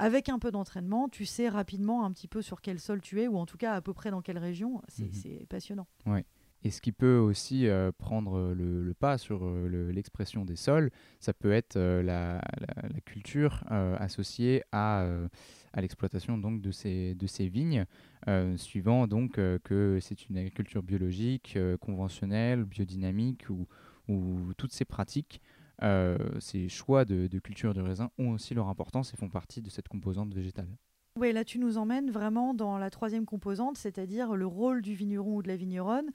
avec 0.00 0.30
un 0.30 0.38
peu 0.38 0.50
d'entraînement, 0.50 1.10
tu 1.10 1.26
sais 1.26 1.50
rapidement 1.50 2.06
un 2.06 2.12
petit 2.12 2.26
peu 2.26 2.40
sur 2.40 2.62
quel 2.62 2.80
sol 2.80 3.02
tu 3.02 3.20
es, 3.20 3.28
ou 3.28 3.36
en 3.36 3.44
tout 3.44 3.58
cas 3.58 3.74
à 3.74 3.82
peu 3.82 3.92
près 3.92 4.10
dans 4.10 4.22
quelle 4.22 4.38
région. 4.38 4.80
C'est 4.88 5.04
mhm. 5.04 5.46
passionnant. 5.46 5.86
Ouais. 6.06 6.24
Et 6.62 6.70
ce 6.70 6.80
qui 6.80 6.92
peut 6.92 7.16
aussi 7.16 7.68
euh, 7.68 7.90
prendre 7.96 8.52
le, 8.54 8.92
pas 8.92 9.16
sur 9.16 9.44
euh, 9.44 9.90
l'expression 9.92 10.44
des 10.44 10.56
sols, 10.56 10.90
ça 11.18 11.32
peut 11.32 11.52
être 11.52 11.76
euh, 11.76 12.02
la, 12.02 12.40
culture 13.06 13.64
associée 13.98 14.62
à, 14.72 15.06
l'exploitation 15.76 16.38
donc 16.38 16.60
de 16.60 16.70
ces, 16.70 17.14
de 17.14 17.26
ces 17.26 17.48
vignes, 17.48 17.86
suivant 18.56 19.06
donc 19.06 19.32
que 19.34 19.98
c'est 20.00 20.28
une 20.28 20.36
agriculture 20.36 20.82
biologique, 20.82 21.58
conventionnelle, 21.80 22.64
biodynamique 22.64 23.48
ou, 23.48 23.66
ou 24.08 24.52
toutes 24.56 24.72
ces 24.72 24.84
pratiques 24.84 25.40
euh, 25.82 26.18
ces 26.40 26.68
choix 26.68 27.04
de, 27.04 27.26
culture 27.38 27.72
de 27.72 27.80
raisin 27.80 28.10
ont 28.18 28.32
aussi 28.32 28.54
leur 28.54 28.68
importance 28.68 29.14
et 29.14 29.16
font 29.16 29.30
partie 29.30 29.62
de 29.62 29.70
cette 29.70 29.88
composante 29.88 30.34
végétale. 30.34 30.68
Oui, 31.18 31.32
là 31.32 31.44
tu 31.44 31.58
nous 31.58 31.78
emmènes 31.78 32.10
vraiment 32.10 32.54
dans 32.54 32.78
la 32.78 32.90
troisième 32.90 33.24
composante, 33.24 33.76
c'est-à-dire 33.76 34.36
le 34.36 34.46
rôle 34.46 34.82
du 34.82 34.94
vigneron 34.94 35.36
ou 35.36 35.42
de 35.42 35.48
la 35.48 35.56
vigneronne. 35.56 36.10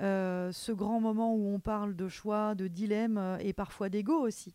Euh, 0.00 0.50
ce 0.52 0.72
grand 0.72 1.00
moment 1.00 1.34
où 1.34 1.54
on 1.54 1.60
parle 1.60 1.94
de 1.94 2.08
choix, 2.08 2.54
de 2.54 2.66
dilemme 2.66 3.16
euh, 3.16 3.38
et 3.38 3.52
parfois 3.52 3.88
d'ego 3.88 4.14
aussi. 4.14 4.54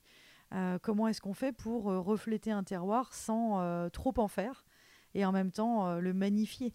comment 0.81 1.08
est-ce 1.08 1.22
qu'on 1.22 1.36
fait 1.36 1.51
pour 1.51 1.84
refléter 1.84 2.51
un 2.51 2.63
terroir 2.63 3.13
sans 3.13 3.89
trop 3.91 4.13
en 4.17 4.27
faire 4.27 4.65
et 5.13 5.24
en 5.24 5.31
même 5.31 5.51
temps 5.51 6.00
le 6.00 6.12
magnifier? 6.12 6.74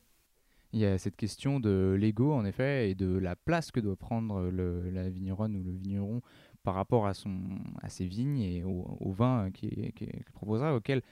Il 0.72 0.78
y 0.78 0.86
a 0.86 0.96
cette 0.96 1.16
question 1.16 1.58
de 1.58 1.96
l'ego, 1.98 2.32
en 2.32 2.44
effet, 2.44 2.90
et 2.90 2.94
de 2.94 3.18
la 3.18 3.34
place 3.34 3.72
que 3.72 3.80
doit 3.80 3.96
prendre 3.96 4.48
la 4.50 5.08
vigneronne 5.08 5.56
ou 5.56 5.64
le 5.64 5.72
vigneron 5.72 6.22
par 6.62 6.74
rapport 6.74 7.06
à, 7.06 7.14
ses 7.14 8.06
vignes 8.06 8.40
et 8.40 8.64
au, 8.64 9.12
vin 9.12 9.50
qu'il 9.52 9.92
proposera, 10.32 10.74
auquel 10.74 11.02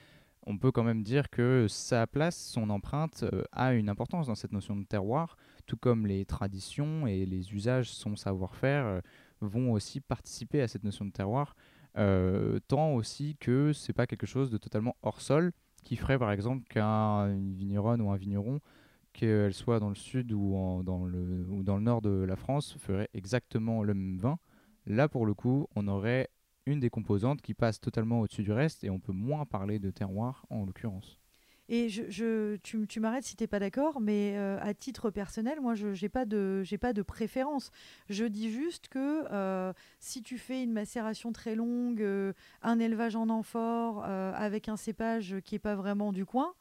on 0.45 0.57
peut 0.57 0.71
quand 0.71 0.83
même 0.83 1.03
dire 1.03 1.29
que 1.29 1.67
sa 1.69 2.07
place, 2.07 2.37
son 2.37 2.69
empreinte, 2.69 3.23
euh, 3.23 3.43
a 3.51 3.73
une 3.73 3.89
importance 3.89 4.27
dans 4.27 4.35
cette 4.35 4.51
notion 4.51 4.75
de 4.75 4.83
terroir, 4.83 5.37
tout 5.65 5.77
comme 5.77 6.07
les 6.07 6.25
traditions 6.25 7.07
et 7.07 7.25
les 7.25 7.53
usages, 7.53 7.91
son 7.91 8.15
savoir-faire, 8.15 8.85
euh, 8.85 9.01
vont 9.41 9.71
aussi 9.71 9.99
participer 9.99 10.61
à 10.61 10.67
cette 10.67 10.83
notion 10.83 11.05
de 11.05 11.11
terroir, 11.11 11.55
euh, 11.97 12.59
tant 12.67 12.93
aussi 12.93 13.35
que 13.39 13.73
c'est 13.73 13.93
pas 13.93 14.07
quelque 14.07 14.25
chose 14.25 14.49
de 14.49 14.57
totalement 14.57 14.95
hors 15.01 15.21
sol, 15.21 15.51
qui 15.83 15.95
ferait 15.95 16.17
par 16.17 16.31
exemple 16.31 16.63
qu'un 16.69 17.27
vigneron 17.27 17.99
ou 17.99 18.11
un 18.11 18.17
vigneron 18.17 18.59
qu'elle 19.11 19.53
soit 19.53 19.79
dans 19.79 19.89
le 19.89 19.95
sud 19.95 20.31
ou 20.31 20.81
dans 20.83 21.05
le 21.05 21.79
nord 21.81 22.01
de 22.01 22.09
la 22.09 22.35
France, 22.35 22.75
ferait 22.79 23.09
exactement 23.13 23.83
le 23.83 23.93
même 23.93 24.17
vin. 24.17 24.39
Là, 24.85 25.07
pour 25.07 25.25
le 25.25 25.33
coup, 25.33 25.67
on 25.75 25.87
aurait 25.87 26.29
une 26.65 26.79
des 26.79 26.89
composantes 26.89 27.41
qui 27.41 27.53
passe 27.53 27.79
totalement 27.79 28.21
au-dessus 28.21 28.43
du 28.43 28.51
reste 28.51 28.83
et 28.83 28.89
on 28.89 28.99
peut 28.99 29.11
moins 29.11 29.45
parler 29.45 29.79
de 29.79 29.91
terroir 29.91 30.45
en 30.49 30.65
l'occurrence. 30.65 31.19
Et 31.69 31.87
je, 31.87 32.57
tu, 32.57 32.99
m'arrêtes 32.99 33.23
si 33.23 33.37
tu 33.37 33.43
n'es 33.43 33.47
pas 33.47 33.59
d'accord, 33.59 34.01
mais 34.01 34.33
euh, 34.35 34.59
à 34.61 34.73
titre 34.73 35.09
personnel, 35.11 35.61
moi, 35.61 35.75
je 35.75 35.99
n'ai 35.99 36.09
pas, 36.09 36.25
de, 36.25 36.63
pas 36.79 36.91
de 36.91 37.01
préférence. 37.01 37.71
Je 38.09 38.25
dis 38.25 38.51
juste 38.51 38.89
que 38.89 39.25
euh, 39.31 39.71
si 39.99 40.21
tu 40.21 40.37
fais 40.37 40.61
une 40.61 40.73
macération 40.73 41.31
très 41.31 41.55
longue, 41.55 42.01
euh, 42.01 42.33
un 42.63 42.79
élevage 42.79 43.15
en 43.15 43.29
amphore, 43.29 44.03
avec 44.03 44.67
un 44.67 44.75
cépage 44.75 45.35
qui 45.45 45.55
n'est 45.55 45.59
pas 45.59 45.75
vraiment 45.75 46.11
du 46.11 46.25
coin, 46.25 46.53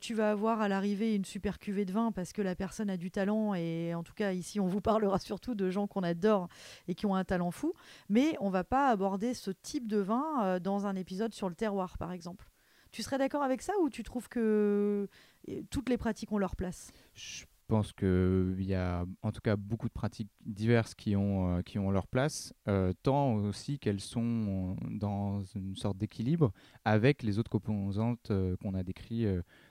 tu 0.00 0.14
vas 0.14 0.30
avoir 0.30 0.60
à 0.60 0.68
l'arrivée 0.68 1.14
une 1.14 1.24
super 1.24 1.58
cuvée 1.58 1.84
de 1.84 1.92
vin 1.92 2.12
parce 2.12 2.32
que 2.32 2.42
la 2.42 2.54
personne 2.54 2.90
a 2.90 2.96
du 2.96 3.10
talent 3.10 3.54
et 3.54 3.94
en 3.94 4.02
tout 4.02 4.12
cas 4.12 4.32
ici 4.32 4.60
on 4.60 4.66
vous 4.66 4.80
parlera 4.80 5.18
surtout 5.18 5.54
de 5.54 5.70
gens 5.70 5.86
qu'on 5.86 6.02
adore 6.02 6.48
et 6.88 6.94
qui 6.94 7.06
ont 7.06 7.14
un 7.14 7.24
talent 7.24 7.50
fou, 7.50 7.72
mais 8.08 8.36
on 8.40 8.50
va 8.50 8.64
pas 8.64 8.88
aborder 8.88 9.34
ce 9.34 9.50
type 9.50 9.88
de 9.88 9.98
vin 9.98 10.58
dans 10.60 10.86
un 10.86 10.94
épisode 10.96 11.32
sur 11.32 11.48
le 11.48 11.54
terroir 11.54 11.96
par 11.96 12.12
exemple. 12.12 12.52
Tu 12.92 13.02
serais 13.02 13.16
d'accord 13.16 13.42
avec 13.42 13.62
ça 13.62 13.72
ou 13.82 13.88
tu 13.88 14.02
trouves 14.02 14.28
que 14.28 15.08
euh, 15.48 15.62
toutes 15.70 15.88
les 15.88 15.96
pratiques 15.96 16.30
ont 16.30 16.38
leur 16.38 16.56
place? 16.56 16.92
Je 17.14 17.44
pense 17.66 17.94
qu'il 17.94 18.62
y 18.62 18.74
a 18.74 19.06
en 19.22 19.32
tout 19.32 19.40
cas 19.40 19.56
beaucoup 19.56 19.88
de 19.88 19.94
pratiques 19.94 20.28
diverses 20.44 20.94
qui 20.94 21.16
ont, 21.16 21.56
euh, 21.56 21.62
qui 21.62 21.78
ont 21.78 21.90
leur 21.90 22.06
place, 22.06 22.52
euh, 22.68 22.92
tant 23.02 23.36
aussi 23.36 23.78
qu'elles 23.78 24.00
sont 24.00 24.76
dans 24.90 25.42
une 25.54 25.74
sorte 25.74 25.96
d'équilibre 25.96 26.52
avec 26.84 27.22
les 27.22 27.38
autres 27.38 27.50
composantes 27.50 28.30
qu'on 28.60 28.74
a 28.74 28.82
décrites 28.82 29.26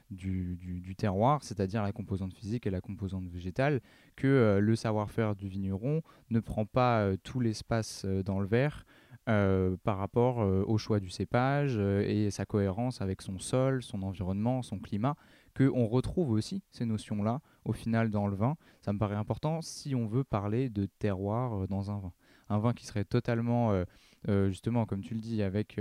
du, 0.09 0.57
du, 0.57 0.95
terroir, 0.95 1.43
c'est-à-dire 1.43 1.83
la 1.83 1.91
composante 1.91 2.33
physique 2.33 2.65
et 2.65 2.71
la 2.71 2.81
composante 2.81 3.27
végétale, 3.27 3.81
que 4.15 4.57
le 4.59 4.75
savoir-faire 4.75 5.35
du 5.35 5.47
vigneron 5.47 6.01
ne 6.31 6.39
prend 6.39 6.65
pas 6.65 7.15
tout 7.17 7.39
l'espace 7.39 8.03
dans 8.25 8.39
le 8.39 8.47
verre. 8.47 8.83
Par 9.25 9.97
rapport 9.97 10.37
au 10.37 10.77
choix 10.77 10.99
du 10.99 11.09
cépage 11.09 11.77
et 11.77 12.31
sa 12.31 12.45
cohérence 12.45 13.01
avec 13.01 13.21
son 13.21 13.39
sol, 13.39 13.83
son 13.83 14.03
environnement, 14.03 14.61
son 14.61 14.79
climat 14.79 15.15
qu'on 15.55 15.85
retrouve 15.87 16.31
aussi 16.31 16.63
ces 16.71 16.85
notions-là 16.85 17.41
au 17.65 17.73
final 17.73 18.09
dans 18.09 18.27
le 18.27 18.35
vin. 18.35 18.57
Ça 18.81 18.93
me 18.93 18.99
paraît 18.99 19.15
important 19.15 19.61
si 19.61 19.95
on 19.95 20.07
veut 20.07 20.23
parler 20.23 20.69
de 20.69 20.85
terroir 20.85 21.53
euh, 21.53 21.67
dans 21.67 21.91
un 21.91 21.99
vin. 21.99 22.13
Un 22.49 22.59
vin 22.59 22.73
qui 22.73 22.85
serait 22.85 23.05
totalement, 23.05 23.71
euh, 23.71 23.85
euh, 24.27 24.49
justement, 24.49 24.85
comme 24.85 25.01
tu 25.01 25.13
le 25.13 25.21
dis, 25.21 25.41
avec 25.41 25.79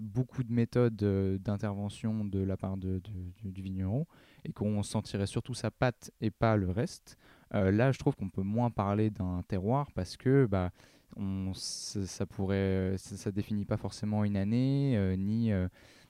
beaucoup 0.00 0.42
de 0.42 0.52
méthodes 0.52 0.96
d'intervention 1.42 2.24
de 2.24 2.40
la 2.40 2.56
part 2.56 2.78
du 2.78 3.02
vigneron 3.44 4.06
et 4.44 4.52
qu'on 4.52 4.82
sentirait 4.82 5.26
surtout 5.26 5.52
sa 5.52 5.70
pâte 5.70 6.10
et 6.22 6.30
pas 6.30 6.56
le 6.56 6.70
reste. 6.70 7.18
là, 7.52 7.92
je 7.92 7.98
trouve 7.98 8.16
qu'on 8.16 8.30
peut 8.30 8.42
moins 8.42 8.70
parler 8.70 9.10
d'un 9.10 9.42
terroir 9.46 9.92
parce 9.92 10.16
que 10.16 10.46
bah, 10.46 10.70
on, 11.16 11.52
ça, 11.54 12.26
pourrait, 12.26 12.94
ça, 12.96 13.30
définit 13.30 13.64
pas 13.64 13.76
forcément 13.76 14.24
une 14.24 14.36
année 14.36 15.16
ni 15.16 15.52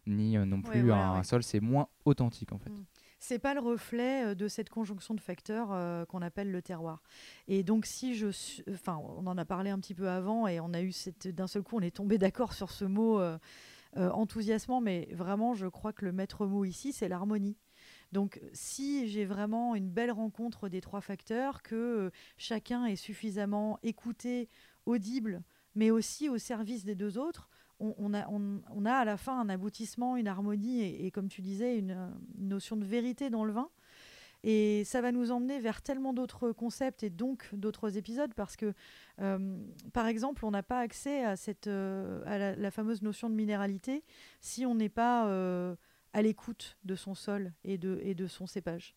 ni 0.07 0.37
euh, 0.37 0.45
non 0.45 0.63
plus 0.63 0.93
un, 0.93 1.23
sol. 1.23 1.43
C'est 1.43 1.61
moins 1.61 1.89
authentique 2.05 2.53
en 2.53 2.59
fait. 2.59 2.71
Mm. 2.71 2.85
C'est 3.19 3.39
pas 3.39 3.53
le 3.53 3.61
reflet 3.61 4.25
euh, 4.25 4.35
de 4.35 4.49
cette 4.49 4.71
conjonction 4.71 5.15
de 5.15 5.21
facteurs 5.21 5.69
euh, 5.73 6.05
qu'on 6.07 6.23
appelle 6.23 6.51
le 6.51 6.63
terroir. 6.63 7.03
Et 7.49 7.63
donc 7.63 7.87
si 7.87 8.15
je, 8.15 8.29
enfin, 8.73 8.97
on 8.97 9.27
en 9.27 9.37
a 9.39 9.45
parlé 9.45 9.71
un 9.71 9.79
petit 9.79 9.95
peu 9.95 10.09
avant 10.09 10.47
et 10.47 10.61
on 10.61 10.73
a 10.73 10.81
eu 10.81 10.93
cette, 10.93 11.29
d'un 11.29 11.47
seul 11.47 11.63
coup, 11.63 11.77
on 11.77 11.83
est 11.83 11.95
tombé 11.95 12.19
d'accord 12.19 12.53
sur 12.53 12.71
ce 12.71 12.85
mot 12.85 13.21
enthousiasmant, 13.97 14.81
mais 14.81 15.09
vraiment, 15.13 15.55
je 15.55 15.67
crois 15.67 15.93
que 15.93 16.05
le 16.05 16.13
maître 16.13 16.47
mot 16.47 16.65
ici, 16.65 16.93
c'est 16.93 17.09
l'harmonie. 17.09 17.57
Donc, 18.13 18.41
si 18.53 19.09
j'ai 19.09 19.25
vraiment 19.25 19.75
une 19.75 19.89
belle 19.89 20.11
rencontre 20.11 20.69
des 20.69 20.81
trois 20.81 21.01
facteurs, 21.01 21.63
que 21.63 22.11
chacun 22.37 22.87
est 22.87 22.97
suffisamment 22.97 23.79
écouté, 23.83 24.49
audible, 24.87 25.43
mais 25.75 25.91
aussi 25.91 26.29
au 26.29 26.39
service 26.39 26.85
des 26.85 26.95
deux 26.95 27.19
autres, 27.19 27.49
on, 27.81 28.13
a, 28.85 28.93
à 28.93 29.05
la 29.05 29.17
fin 29.17 29.41
un 29.41 29.49
aboutissement, 29.49 30.17
une 30.17 30.29
harmonie 30.29 30.83
et, 30.83 31.11
comme 31.11 31.29
tu 31.29 31.41
disais, 31.41 31.79
une, 31.79 32.13
notion 32.39 32.77
de 32.77 32.85
vérité 32.85 33.31
dans 33.31 33.45
le 33.45 33.53
vin. 33.53 33.71
Et 34.43 34.85
ça 34.85 35.03
va 35.03 35.13
nous 35.13 35.31
emmener 35.31 35.61
vers 35.61 35.83
tellement 35.83 36.15
d'autres 36.15 36.53
concepts 36.53 37.03
et 37.03 37.11
donc 37.11 37.55
d'autres 37.55 37.99
épisodes 37.99 38.33
parce 38.35 38.57
que, 38.57 38.73
euh, 39.21 39.59
par 39.93 40.07
exemple, 40.07 40.47
on 40.47 40.51
n'a 40.51 40.63
pas 40.63 40.81
accès 40.81 41.25
à, 41.25 41.37
cette, 41.37 41.67
euh, 41.67 42.23
à 42.25 42.57
la, 42.57 42.71
fameuse 42.71 43.03
notion 43.03 43.29
de 43.29 43.35
minéralité 43.35 44.03
si 44.41 44.65
on 44.65 44.75
n'est 44.75 44.89
pas 44.89 45.29
euh, 45.29 45.77
à 46.15 46.23
l'écoute 46.23 46.79
de 46.85 46.95
son 46.95 47.15
sol 47.15 47.53
et 47.65 47.77
de, 47.77 48.01
et 48.03 48.15
de 48.15 48.27
son 48.27 48.47
cépage. 48.47 48.97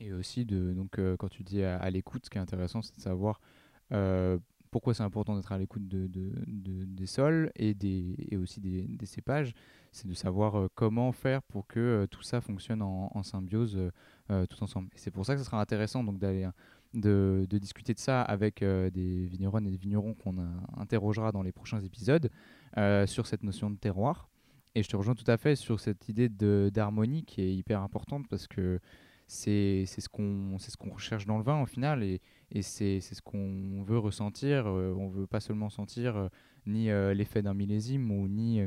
Et 0.00 0.12
aussi, 0.12 0.46
de, 0.46 0.72
donc, 0.72 0.98
quand 1.18 1.28
tu 1.28 1.42
dis 1.44 1.62
à 1.62 1.88
l'écoute, 1.90 2.24
ce 2.24 2.30
qui 2.30 2.38
est 2.38 2.40
intéressant, 2.40 2.80
c'est 2.82 2.96
de 2.96 3.02
savoir 3.02 3.40
pourquoi 4.74 4.92
c'est 4.92 5.04
important 5.04 5.36
d'être 5.36 5.52
à 5.52 5.58
l'écoute 5.58 5.86
de, 5.86 6.08
des 6.08 7.06
sols 7.06 7.52
et, 7.54 7.74
des, 7.74 8.16
et 8.28 8.36
aussi 8.36 8.60
des, 8.60 9.06
cépages, 9.06 9.54
c'est 9.92 10.08
de 10.08 10.14
savoir 10.14 10.58
euh, 10.58 10.68
comment 10.74 11.12
faire 11.12 11.44
pour 11.44 11.68
que 11.68 11.78
euh, 11.78 12.06
tout 12.08 12.24
ça 12.24 12.40
fonctionne 12.40 12.82
en, 12.82 13.22
symbiose 13.22 13.78
euh, 14.32 14.46
tout 14.46 14.60
ensemble. 14.64 14.88
Et 14.92 14.98
c'est 14.98 15.12
pour 15.12 15.24
ça 15.24 15.34
que 15.34 15.38
ce 15.38 15.44
sera 15.44 15.60
intéressant 15.60 16.02
donc 16.02 16.18
d'aller 16.18 16.48
de, 16.92 17.46
discuter 17.48 17.94
de 17.94 18.00
ça 18.00 18.22
avec 18.22 18.64
des 18.64 19.26
vignerons 19.26 19.60
et 19.60 19.70
des 19.70 19.76
vignerons 19.76 20.14
qu'on 20.14 20.38
interrogera 20.76 21.30
dans 21.30 21.44
les 21.44 21.52
prochains 21.52 21.80
épisodes 21.80 22.28
sur 23.06 23.28
cette 23.28 23.44
notion 23.44 23.70
de 23.70 23.76
terroir. 23.76 24.28
Et 24.74 24.82
je 24.82 24.88
te 24.88 24.96
rejoins 24.96 25.14
tout 25.14 25.30
à 25.30 25.36
fait 25.36 25.54
sur 25.54 25.78
cette 25.78 26.08
idée 26.08 26.28
d'harmonie 26.28 27.24
qui 27.24 27.42
est 27.42 27.54
hyper 27.54 27.80
importante 27.80 28.26
parce 28.28 28.48
que 28.48 28.80
c'est 29.26 29.86
ce 29.86 30.08
qu'on 30.08 30.58
ce 30.58 30.76
qu'on 30.76 30.90
recherche 30.90 31.26
dans 31.26 31.38
le 31.38 31.44
vin 31.44 31.60
au 31.62 31.66
final 31.66 32.02
et, 32.02 32.20
et 32.50 32.62
c'est 32.62 33.00
ce 33.00 33.20
qu'on 33.22 33.82
veut 33.82 33.98
ressentir. 33.98 34.66
Euh, 34.66 34.94
on 34.96 35.08
veut 35.08 35.26
pas 35.26 35.40
seulement 35.40 35.70
sentir 35.70 36.16
euh, 36.16 36.28
ni 36.66 36.90
euh, 36.90 37.14
l'effet 37.14 37.42
d'un 37.42 37.54
millésime 37.54 38.10
ou 38.10 38.28
ni 38.28 38.60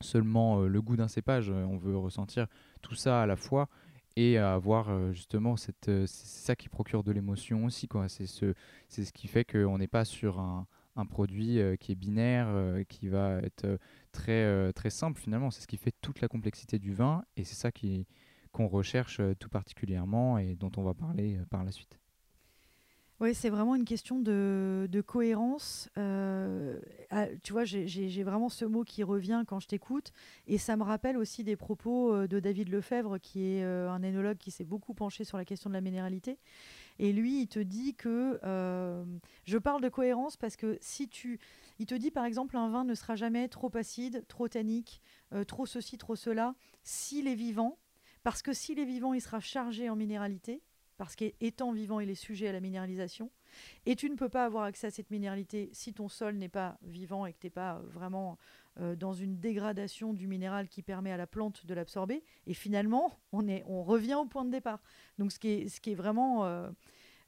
seulement 0.00 0.60
le 0.60 0.82
goût 0.82 0.96
d'un 0.96 1.08
cépage. 1.08 1.50
On 1.50 1.76
veut 1.76 1.96
ressentir 1.96 2.46
tout 2.80 2.94
ça 2.94 3.22
à 3.22 3.26
la 3.26 3.36
fois 3.36 3.68
et 4.16 4.38
avoir 4.38 5.12
justement 5.12 5.56
cette 5.56 5.90
c'est 6.06 6.06
ça 6.06 6.56
qui 6.56 6.68
procure 6.68 7.04
de 7.04 7.12
l'émotion 7.12 7.64
aussi. 7.64 7.88
C'est 8.08 8.26
ce 8.26 8.54
ce 8.88 9.12
qui 9.12 9.28
fait 9.28 9.44
qu'on 9.44 9.76
n'est 9.76 9.88
pas 9.88 10.06
sur 10.06 10.40
un, 10.40 10.66
un 10.96 11.04
produit 11.04 11.60
qui 11.80 11.92
est 11.92 11.96
binaire, 11.96 12.48
qui 12.88 13.08
va 13.08 13.40
être 13.42 13.78
très, 14.12 14.72
très 14.72 14.90
simple 14.90 15.20
finalement. 15.20 15.50
C'est 15.50 15.62
ce 15.62 15.66
qui 15.66 15.76
fait 15.76 15.94
toute 16.00 16.22
la 16.22 16.28
complexité 16.28 16.78
du 16.78 16.94
vin 16.94 17.22
et 17.36 17.44
c'est 17.44 17.56
ça 17.56 17.70
qui, 17.70 18.06
qu'on 18.52 18.68
recherche 18.68 19.20
tout 19.38 19.48
particulièrement 19.48 20.38
et 20.38 20.54
dont 20.54 20.72
on 20.76 20.82
va 20.82 20.94
parler 20.94 21.38
par 21.50 21.64
la 21.64 21.72
suite. 21.72 22.00
Oui, 23.20 23.34
c'est 23.34 23.50
vraiment 23.50 23.74
une 23.74 23.84
question 23.84 24.18
de, 24.18 25.02
cohérence. 25.06 25.90
Euh, 25.98 26.78
tu 27.42 27.52
vois, 27.52 27.64
j'ai 27.64 28.22
vraiment 28.22 28.48
ce 28.48 28.64
mot 28.64 28.82
qui 28.82 29.02
revient 29.02 29.44
quand 29.46 29.60
je 29.60 29.68
t'écoute. 29.68 30.10
Et 30.46 30.56
ça 30.56 30.74
me 30.78 30.82
rappelle 30.82 31.18
aussi 31.18 31.44
des 31.44 31.54
propos 31.54 32.14
euh, 32.14 32.26
de 32.26 32.40
David 32.40 32.70
Lefebvre, 32.70 33.18
qui 33.18 33.44
est 33.44 33.62
euh, 33.62 33.90
un 33.90 34.02
énologue 34.02 34.38
qui 34.38 34.50
s'est 34.50 34.64
beaucoup 34.64 34.94
penché 34.94 35.24
sur 35.24 35.36
la 35.36 35.44
question 35.44 35.68
de 35.68 35.74
la 35.74 35.82
minéralité. 35.82 36.38
Et 36.98 37.12
lui, 37.12 37.42
il 37.42 37.46
te 37.46 37.58
dit 37.58 37.94
que... 37.94 38.40
je 39.44 39.58
parle 39.58 39.82
de 39.82 39.90
cohérence 39.90 40.38
parce 40.38 40.56
que 40.56 40.78
si 40.80 41.06
tu... 41.08 41.40
Il 41.78 41.84
te 41.84 41.94
dit, 41.94 42.10
par 42.10 42.24
exemple, 42.24 42.56
un 42.56 42.70
vin 42.70 42.84
ne 42.84 42.94
sera 42.94 43.16
jamais 43.16 43.48
trop 43.48 43.70
acide, 43.74 44.24
trop 44.28 44.48
tannique, 44.48 45.02
trop 45.46 45.66
ceci, 45.66 45.96
trop 45.98 46.16
cela, 46.16 46.54
s'il 46.82 47.26
est 47.26 47.34
vivant. 47.34 47.78
Parce 48.22 48.42
que 48.42 48.52
s'il 48.52 48.78
est 48.78 48.84
vivant, 48.84 49.14
il 49.14 49.20
sera 49.20 49.40
chargé 49.40 49.88
en 49.88 49.96
minéralité 49.96 50.62
parce 51.00 51.16
qu'étant 51.16 51.72
vivant, 51.72 51.98
il 52.00 52.10
est 52.10 52.14
sujet 52.14 52.48
à 52.48 52.52
la 52.52 52.60
minéralisation. 52.60 53.30
Et 53.86 53.96
tu 53.96 54.10
ne 54.10 54.16
peux 54.16 54.28
pas 54.28 54.44
avoir 54.44 54.64
accès 54.64 54.88
à 54.88 54.90
cette 54.90 55.10
minéralité 55.10 55.70
si 55.72 55.94
ton 55.94 56.10
sol 56.10 56.34
n'est 56.34 56.50
pas 56.50 56.76
vivant 56.82 57.24
et 57.24 57.32
que 57.32 57.38
tu 57.38 57.46
n'es 57.46 57.50
pas 57.50 57.76
euh, 57.76 57.86
vraiment 57.86 58.36
euh, 58.78 58.94
dans 58.96 59.14
une 59.14 59.40
dégradation 59.40 60.12
du 60.12 60.26
minéral 60.26 60.68
qui 60.68 60.82
permet 60.82 61.10
à 61.10 61.16
la 61.16 61.26
plante 61.26 61.64
de 61.64 61.72
l'absorber. 61.72 62.22
Et 62.46 62.52
finalement, 62.52 63.18
on, 63.32 63.82
revient 63.82 64.16
au 64.16 64.26
point 64.26 64.44
de 64.44 64.50
départ. 64.50 64.82
Donc 65.16 65.32
ce 65.32 65.38
qui 65.38 65.48
est, 65.48 65.68
ce 65.68 65.80
qui 65.80 65.92
est 65.92 65.94
vraiment... 65.94 66.44
Euh, 66.44 66.70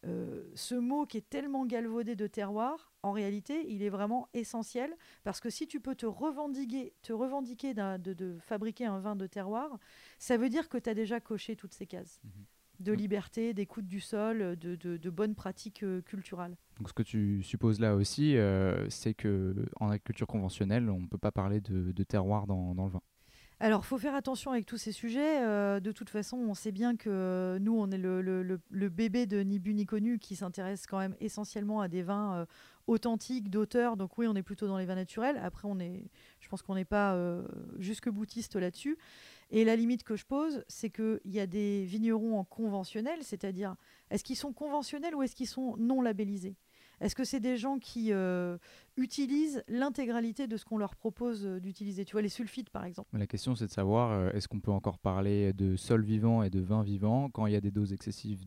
ce 0.05 0.75
mot 0.75 1.07
qui 1.07 1.19
est 1.19 1.29
tellement 1.29 1.65
galvaudé 1.65 2.17
de 2.17 2.27
terroir, 2.27 2.93
en 3.03 3.13
réalité, 3.13 3.65
il 3.69 3.83
est 3.83 3.89
vraiment 3.89 4.29
essentiel 4.35 4.97
parce 5.25 5.41
que 5.41 5.51
si 5.51 5.67
tu 5.67 5.81
peux 5.81 5.95
te 5.95 6.07
revendiquer, 6.07 6.93
te 7.03 7.13
revendiquer 7.13 7.75
de, 7.75 8.13
de, 8.13 8.39
fabriquer 8.41 8.87
un 8.87 8.99
vin 9.01 9.17
de 9.17 9.27
terroir, 9.27 9.79
ça 10.19 10.37
veut 10.37 10.49
dire 10.49 10.69
que 10.69 10.79
tu 10.79 10.91
as 10.91 10.95
déjà 10.95 11.21
coché 11.21 11.57
toutes 11.57 11.75
ces 11.75 11.87
cases. 11.87 12.21
Mmh 12.25 12.29
de 12.81 12.93
liberté, 12.93 13.55
d'écoute 13.55 13.87
du 13.87 14.01
sol, 14.01 14.57
de, 14.57 14.75
de, 14.75 15.11
bonnes 15.11 15.37
pratiques 15.37 15.85
culturelles. 16.05 16.57
Donc 16.79 16.89
ce 16.89 16.93
que 16.93 17.03
tu 17.03 17.43
supposes 17.45 17.79
là 17.79 17.95
aussi, 17.95 18.37
c'est 18.89 19.15
que 19.15 19.55
en 19.79 19.89
agriculture 19.89 20.27
conventionnelle, 20.27 20.91
on 20.91 20.99
ne 20.99 21.07
peut 21.07 21.19
pas 21.19 21.31
parler 21.31 21.61
de, 21.61 21.93
de 21.93 22.03
terroir 22.03 22.49
dans, 22.49 22.75
dans 22.75 22.87
le 22.87 22.91
vin. 22.91 23.03
Alors, 23.65 23.87
faut 23.87 23.97
faire 23.97 24.17
attention 24.17 24.51
avec 24.51 24.67
tous 24.67 24.77
ces 24.77 24.91
sujets. 24.91 25.41
Euh, 25.41 25.79
de 25.79 25.93
toute 25.93 26.11
façon, 26.11 26.37
on 26.37 26.53
sait 26.53 26.73
bien 26.73 26.97
que 26.97 27.59
nous, 27.61 27.79
on 27.79 27.93
est 27.93 27.97
le, 27.97 28.89
bébé 28.89 29.27
de 29.27 29.39
ni 29.39 29.61
bu 29.61 29.73
ni 29.73 29.87
connu 29.87 30.19
qui 30.19 30.35
s'intéresse 30.35 30.85
quand 30.85 30.99
même 30.99 31.15
essentiellement 31.21 31.81
à 31.81 31.87
des 31.87 32.03
vins 32.03 32.39
euh, 32.39 32.47
authentiques, 32.89 33.51
d'auteurs. 33.51 33.97
Donc 33.97 34.19
oui, 34.19 34.27
on 34.27 34.35
est 34.35 34.43
plutôt 34.43 34.67
dans 34.67 34.79
les 34.79 34.85
vins 34.85 34.97
naturels. 34.97 35.41
Après, 35.41 35.69
on 35.69 35.79
est, 35.79 36.11
je 36.41 36.49
pense 36.49 36.61
qu'on 36.63 36.75
n'est 36.75 36.85
pas 36.85 37.15
euh, 37.15 37.47
jusque 37.79 38.09
boutiste 38.09 38.57
là-dessus. 38.57 38.99
Et 39.53 39.65
la 39.65 39.77
limite 39.77 40.03
que 40.03 40.17
je 40.17 40.27
pose, 40.27 40.65
c'est 40.67 40.91
qu'il 40.91 41.21
y 41.27 41.39
a 41.39 41.47
des 41.47 41.85
vignerons 41.85 42.41
en 42.41 42.45
conventionnel, 42.45 43.21
c'est-à-dire, 43.23 43.77
est-ce 44.11 44.25
qu'ils 44.25 44.35
sont 44.35 44.53
conventionnels 44.53 45.15
ou 45.15 45.23
est-ce 45.23 45.37
qu'ils 45.37 45.47
sont 45.47 45.77
non 45.79 46.03
labellisés? 46.03 46.57
Est-ce 47.03 47.17
que 47.17 47.25
c'est 47.25 47.41
des 47.41 47.57
gens 47.57 47.79
qui 47.79 48.13
euh, 48.13 48.57
utilisent 48.97 49.65
l'intégralité 49.67 50.47
de 50.47 50.57
ce 50.57 50.65
qu'on 50.65 50.79
leur 50.79 50.95
propose 50.95 51.45
euh, 51.45 51.61
d'utiliser? 51.61 52.05
Tu 52.05 52.13
vois, 52.13 52.23
les 52.23 52.29
sulfites, 52.29 52.71
par 52.71 52.85
exemple. 52.85 53.09
La 53.19 53.27
question, 53.27 53.57
c'est 53.57 53.67
de 53.67 53.73
savoir, 53.73 54.13
euh, 54.13 54.31
est-ce 54.31 54.47
qu'on 54.47 54.61
peut 54.61 54.71
encore 54.71 54.99
parler 54.99 55.53
de 55.53 55.77
sol 55.77 56.05
vivant 56.05 56.45
et 56.45 56.51
de 56.51 56.61
vin 56.61 56.83
vivant 56.83 57.29
quand 57.29 57.47
il 57.47 57.53
y 57.53 57.57
a 57.57 57.61
des 57.61 57.73
doses 57.73 57.93
excessives 57.93 58.45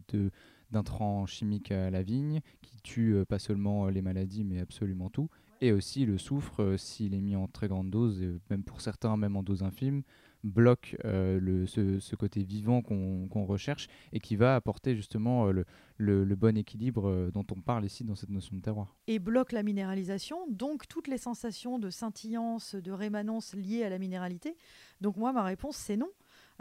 d'intrants 0.75 1.25
chimiques 1.25 1.71
à 1.71 1.89
la 1.89 2.03
vigne 2.03 2.41
qui 2.61 2.77
tuent 2.81 3.25
pas 3.27 3.39
seulement 3.39 3.87
les 3.87 4.01
maladies, 4.01 4.43
mais 4.43 4.59
absolument 4.59 5.09
tout 5.09 5.29
et 5.61 5.71
aussi 5.71 6.05
le 6.05 6.17
soufre, 6.17 6.75
s'il 6.77 7.13
est 7.13 7.21
mis 7.21 7.35
en 7.35 7.47
très 7.47 7.67
grande 7.67 7.89
dose, 7.89 8.21
et 8.21 8.29
même 8.49 8.63
pour 8.63 8.81
certains, 8.81 9.15
même 9.17 9.35
en 9.35 9.41
dose 9.41 9.63
infime, 9.63 10.03
bloque 10.45 10.95
euh, 11.05 11.39
le, 11.39 11.65
ce, 11.65 12.15
côté 12.15 12.43
vivant 12.43 12.81
qu'on 12.81 13.45
recherche 13.45 13.87
et 14.13 14.19
qui 14.19 14.35
va 14.35 14.55
apporter 14.55 14.95
justement 14.95 15.47
euh, 15.47 15.63
le, 15.97 16.23
le, 16.23 16.35
bon 16.35 16.55
équilibre 16.55 17.09
euh, 17.09 17.31
dont 17.31 17.45
on 17.51 17.61
parle 17.61 17.83
ici 17.83 18.03
dans 18.03 18.15
cette 18.15 18.29
notion 18.29 18.55
de 18.55 18.61
terroir. 18.61 18.95
Et 19.07 19.19
bloque 19.19 19.51
la 19.51 19.63
minéralisation, 19.63 20.45
donc 20.49 20.87
toutes 20.87 21.07
les 21.07 21.17
sensations 21.17 21.79
de 21.79 21.89
scintillance, 21.89 22.75
de 22.75 22.91
rémanence 22.91 23.55
liées 23.55 23.83
à 23.83 23.89
la 23.89 23.97
minéralité. 23.97 24.55
Donc 25.01 25.17
moi, 25.17 25.33
ma 25.33 25.43
réponse, 25.43 25.77
c'est 25.77 25.97
non. 25.97 26.09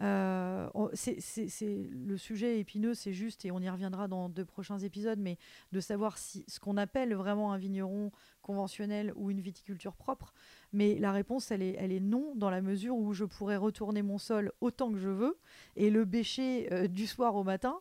Euh, 0.03 0.69
c'est, 0.95 1.19
le 1.93 2.17
sujet 2.17 2.59
épineux, 2.59 2.95
c'est 2.95 3.13
juste, 3.13 3.45
et 3.45 3.51
on 3.51 3.61
y 3.61 3.69
reviendra 3.69 4.09
dans 4.09 4.29
deux 4.29 4.45
prochains 4.45 4.79
épisodes, 4.79 5.19
mais 5.19 5.39
de 5.73 5.81
savoir 5.81 6.19
si 6.19 6.45
ce 6.49 6.59
qu'on 6.59 6.77
appelle 6.77 7.15
vraiment 7.15 7.53
un 7.53 7.59
vigneron 7.59 8.11
conventionnel 8.43 9.13
ou 9.17 9.31
une 9.31 9.41
viticulture 9.41 9.95
propre. 9.95 10.35
Mais 10.73 10.99
la 10.99 11.13
réponse, 11.13 11.51
elle 11.51 11.63
est, 11.63 11.77
elle 11.79 11.93
est 11.93 12.01
non, 12.01 12.35
dans 12.35 12.51
la 12.51 12.61
mesure 12.61 12.97
où 12.97 13.13
je 13.13 13.25
pourrais 13.25 13.57
retourner 13.57 14.03
mon 14.03 14.19
sol 14.19 14.53
autant 14.61 14.91
que 14.91 14.99
je 14.99 15.09
veux 15.09 15.39
et 15.77 15.91
le 15.91 16.05
bêcher 16.05 16.73
euh, 16.73 16.89
du 16.89 17.07
soir 17.07 17.37
au 17.37 17.45
matin. 17.45 17.81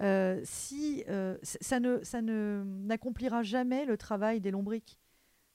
Euh, 0.00 0.40
si 0.42 1.04
ça 1.42 1.78
ne 1.78 2.02
ça 2.02 2.22
ne 2.22 2.64
n'accomplira 2.64 3.42
jamais 3.42 3.84
le 3.84 3.96
travail 3.96 4.40
des 4.40 4.50
lombriques, 4.50 4.98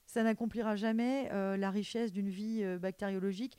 ça 0.06 0.24
n'accomplira 0.24 0.76
jamais 0.76 1.30
la 1.32 1.70
richesse 1.70 2.14
d'une 2.14 2.30
vie 2.30 2.64
bactériologique. 2.80 3.58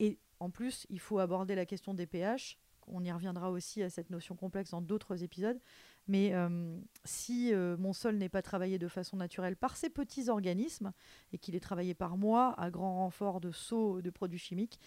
Et 0.00 0.18
en 0.40 0.50
plus, 0.50 0.86
il 0.90 1.00
faut 1.00 1.18
aborder 1.18 1.54
la 1.54 1.66
question 1.66 1.94
des 1.94 2.06
pH. 2.06 2.58
On 2.86 3.02
y 3.02 3.10
reviendra 3.10 3.50
aussi 3.50 3.82
à 3.82 3.88
cette 3.88 4.10
notion 4.10 4.36
complexe 4.36 4.70
dans 4.70 4.82
d'autres 4.82 5.22
épisodes. 5.22 5.58
Mais 6.06 6.34
euh, 6.34 6.78
si 7.04 7.52
euh, 7.54 7.78
mon 7.78 7.94
sol 7.94 8.16
n'est 8.16 8.28
pas 8.28 8.42
travaillé 8.42 8.78
de 8.78 8.88
façon 8.88 9.16
naturelle 9.16 9.56
par 9.56 9.76
ces 9.76 9.88
petits 9.88 10.28
organismes 10.28 10.92
et 11.32 11.38
qu'il 11.38 11.54
est 11.54 11.60
travaillé 11.60 11.94
par 11.94 12.18
moi 12.18 12.54
à 12.58 12.70
grand 12.70 12.96
renfort 12.96 13.40
de 13.40 13.52
sauts 13.52 14.02
de 14.02 14.10
produits 14.10 14.38
chimiques, 14.38 14.78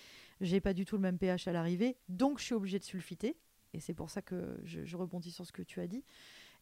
j'ai 0.41 0.61
pas 0.61 0.73
du 0.73 0.85
tout 0.85 0.95
le 0.95 1.01
même 1.01 1.17
pH 1.17 1.47
à 1.47 1.51
l'arrivée. 1.51 1.97
Donc 2.07 2.39
je 2.39 2.45
suis 2.45 2.53
obligé 2.53 2.77
de 2.77 2.83
sulfiter. 2.83 3.35
Et 3.73 3.79
c'est 3.79 3.93
pour 3.93 4.09
ça 4.09 4.21
que 4.21 4.59
je 4.63 4.95
rebondis 4.95 5.31
sur 5.31 5.45
ce 5.45 5.51
que 5.51 5.61
tu 5.61 5.81
as 5.81 5.87
dit. 5.87 6.03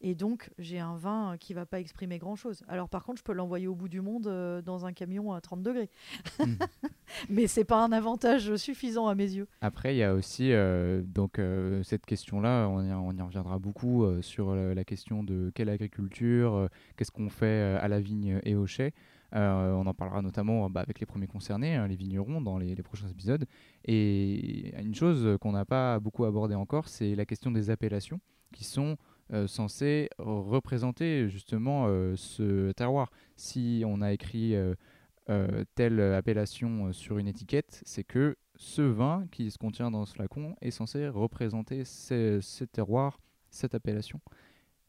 Et 0.02 0.14
donc, 0.14 0.52
j'ai 0.60 0.80
un 0.80 0.96
vin 0.96 1.36
qui 1.40 1.54
va 1.54 1.66
pas 1.66 1.80
exprimer 1.80 2.18
grand-chose. 2.18 2.64
Alors, 2.68 2.90
par 2.90 3.04
contre, 3.04 3.20
je 3.20 3.24
peux 3.24 3.34
l'envoyer 3.34 3.68
au 3.68 3.76
bout 3.76 3.88
du 3.88 4.02
monde 4.02 4.28
euh, 4.28 4.62
dans 4.62 4.86
un 4.86 4.94
camion 4.94 5.34
à 5.34 5.42
30 5.42 5.64
degrés. 5.64 5.90
Hmm. 6.40 6.56
Mais 7.30 7.48
c'est 7.48 7.64
pas 7.64 7.84
un 7.84 7.92
avantage 7.92 8.56
suffisant 8.56 9.08
à 9.08 9.16
mes 9.16 9.32
yeux. 9.32 9.48
Après, 9.62 9.96
il 9.96 9.98
y 9.98 10.04
a 10.04 10.14
aussi 10.14 10.52
euh, 10.52 11.02
donc 11.04 11.40
euh, 11.40 11.82
cette 11.84 12.06
question-là, 12.06 12.68
on, 12.68 13.14
y 13.16 13.22
reviendra 13.22 13.58
beaucoup 13.60 14.06
sur 14.22 14.54
la 14.56 14.84
question 14.84 15.24
de 15.24 15.52
quelle 15.56 15.70
agriculture, 15.70 16.70
qu'est-ce 16.98 17.12
qu'on 17.12 17.30
fait 17.30 17.78
à 17.80 17.88
la 17.88 18.00
vigne 18.00 18.40
et 18.44 18.56
au 18.56 18.68
chai. 18.68 18.94
on 19.32 19.86
en 19.86 19.94
parlera 19.94 20.22
notamment 20.22 20.70
bah, 20.70 20.82
avec 20.82 21.00
les 21.00 21.06
premiers 21.06 21.28
concernés, 21.28 21.76
hein, 21.76 21.88
les 21.88 21.96
vignerons, 21.96 22.42
dans 22.42 22.58
les, 22.58 22.76
les, 22.76 22.84
prochains 22.84 23.08
épisodes. 23.08 23.46
Et 23.86 24.76
une 24.82 24.96
chose 24.96 25.38
qu'on 25.40 25.54
n'a 25.54 25.66
pas 25.66 26.00
beaucoup 26.00 26.26
abordée 26.26 26.56
encore, 26.56 26.90
c'est 26.90 27.16
la 27.16 27.26
question 27.26 27.52
des 27.52 27.70
appellations, 27.70 28.20
qui 28.52 28.64
sont 28.64 28.98
euh, 29.34 29.48
censé 29.48 30.10
représenter 30.20 31.30
justement 31.30 31.86
euh, 31.88 32.16
ce 32.16 32.72
terroir. 32.74 33.10
Si 33.38 33.84
on 33.86 34.02
a 34.02 34.14
écrit 34.14 34.54
euh, 34.56 35.64
telle 35.74 36.00
appellation 36.00 36.94
sur 36.94 37.18
une 37.18 37.28
étiquette, 37.28 37.82
c'est 37.86 38.04
que 38.04 38.38
ce 38.56 38.84
vin 38.84 39.26
qui 39.32 39.50
se 39.50 39.58
contient 39.58 39.90
dans 39.90 40.06
ce 40.06 40.14
flacon 40.14 40.56
est 40.62 40.70
censé 40.70 41.08
représenter 41.08 41.86
ce, 41.86 42.64
terroir, 42.66 43.20
cette 43.50 43.74
appellation. 43.74 44.22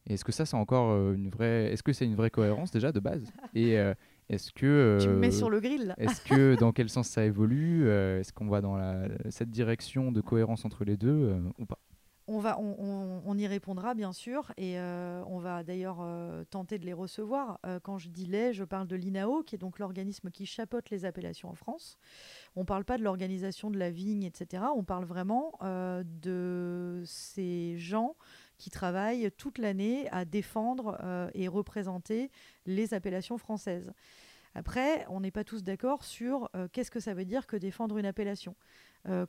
Est-ce 0.07 0.23
que 0.23 0.31
ça, 0.31 0.45
c'est 0.45 0.55
encore 0.55 1.11
une 1.11 1.29
vraie. 1.29 1.73
Est-ce 1.73 1.83
que 1.83 1.91
c'est 1.91 2.05
une 2.05 2.15
vraie 2.15 2.29
cohérence 2.29 2.71
déjà 2.71 2.91
de 2.91 2.99
base? 2.99 3.25
Et 3.55 3.75
est-ce 4.29 4.53
que. 4.53 4.99
tu 5.01 5.09
me 5.09 5.15
mets 5.15 5.31
sur 5.31 5.49
le 5.49 5.59
grill. 5.59 5.95
Est-ce 5.97 6.21
que 6.21 6.55
dans 6.59 6.71
quel 6.71 6.87
sens 6.89 7.09
ça 7.09 7.25
évolue? 7.25 7.89
Est-ce 7.89 8.31
qu'on 8.31 8.47
va 8.47 8.61
dans 8.61 8.77
la, 8.77 9.09
cette 9.31 9.49
direction 9.49 10.13
de 10.13 10.21
cohérence 10.21 10.63
entre 10.63 10.85
les 10.85 10.95
deux 10.95 11.35
ou 11.57 11.65
pas? 11.65 11.79
On, 12.27 13.37
y 13.37 13.47
répondra 13.47 13.93
bien 13.93 14.11
sûr 14.11 14.51
et 14.57 14.79
euh, 14.79 15.23
on 15.27 15.39
va 15.39 15.63
d'ailleurs 15.63 15.99
euh, 16.01 16.43
tenter 16.49 16.77
de 16.77 16.85
les 16.85 16.93
recevoir. 16.93 17.59
Euh, 17.65 17.79
quand 17.79 17.97
je 17.97 18.09
dis 18.09 18.25
les, 18.25 18.53
je 18.53 18.63
parle 18.63 18.87
de 18.87 18.95
l'INAO, 18.95 19.43
qui 19.43 19.55
est 19.55 19.57
donc 19.57 19.79
l'organisme 19.79 20.29
qui 20.29 20.45
chapeaute 20.45 20.89
les 20.89 21.05
appellations 21.05 21.49
en 21.49 21.55
France. 21.55 21.97
On 22.55 22.61
ne 22.61 22.65
parle 22.65 22.83
pas 22.83 22.97
de 22.97 23.03
l'organisation 23.03 23.71
de 23.71 23.77
la 23.77 23.91
vigne, 23.91 24.23
etc. 24.23 24.63
On 24.75 24.83
parle 24.83 25.05
vraiment 25.05 25.53
de 25.61 27.03
ces 27.05 27.77
gens 27.77 28.15
qui 28.57 28.69
travaillent 28.69 29.29
toute 29.37 29.57
l'année 29.57 30.09
à 30.11 30.25
défendre 30.25 30.97
et 31.33 31.47
représenter 31.47 32.31
les 32.65 32.93
appellations 32.93 33.37
françaises. 33.37 33.93
Après, 34.57 35.05
on 35.09 35.19
n'est 35.19 35.31
pas 35.31 35.43
tous 35.43 35.63
d'accord 35.63 36.03
sur 36.03 36.49
qu'est-ce 36.73 36.89
que 36.89 36.99
ça 36.99 37.13
veut 37.13 37.25
dire 37.25 37.45
que 37.45 37.55
défendre 37.55 37.97
une 37.99 38.07
appellation. 38.07 38.55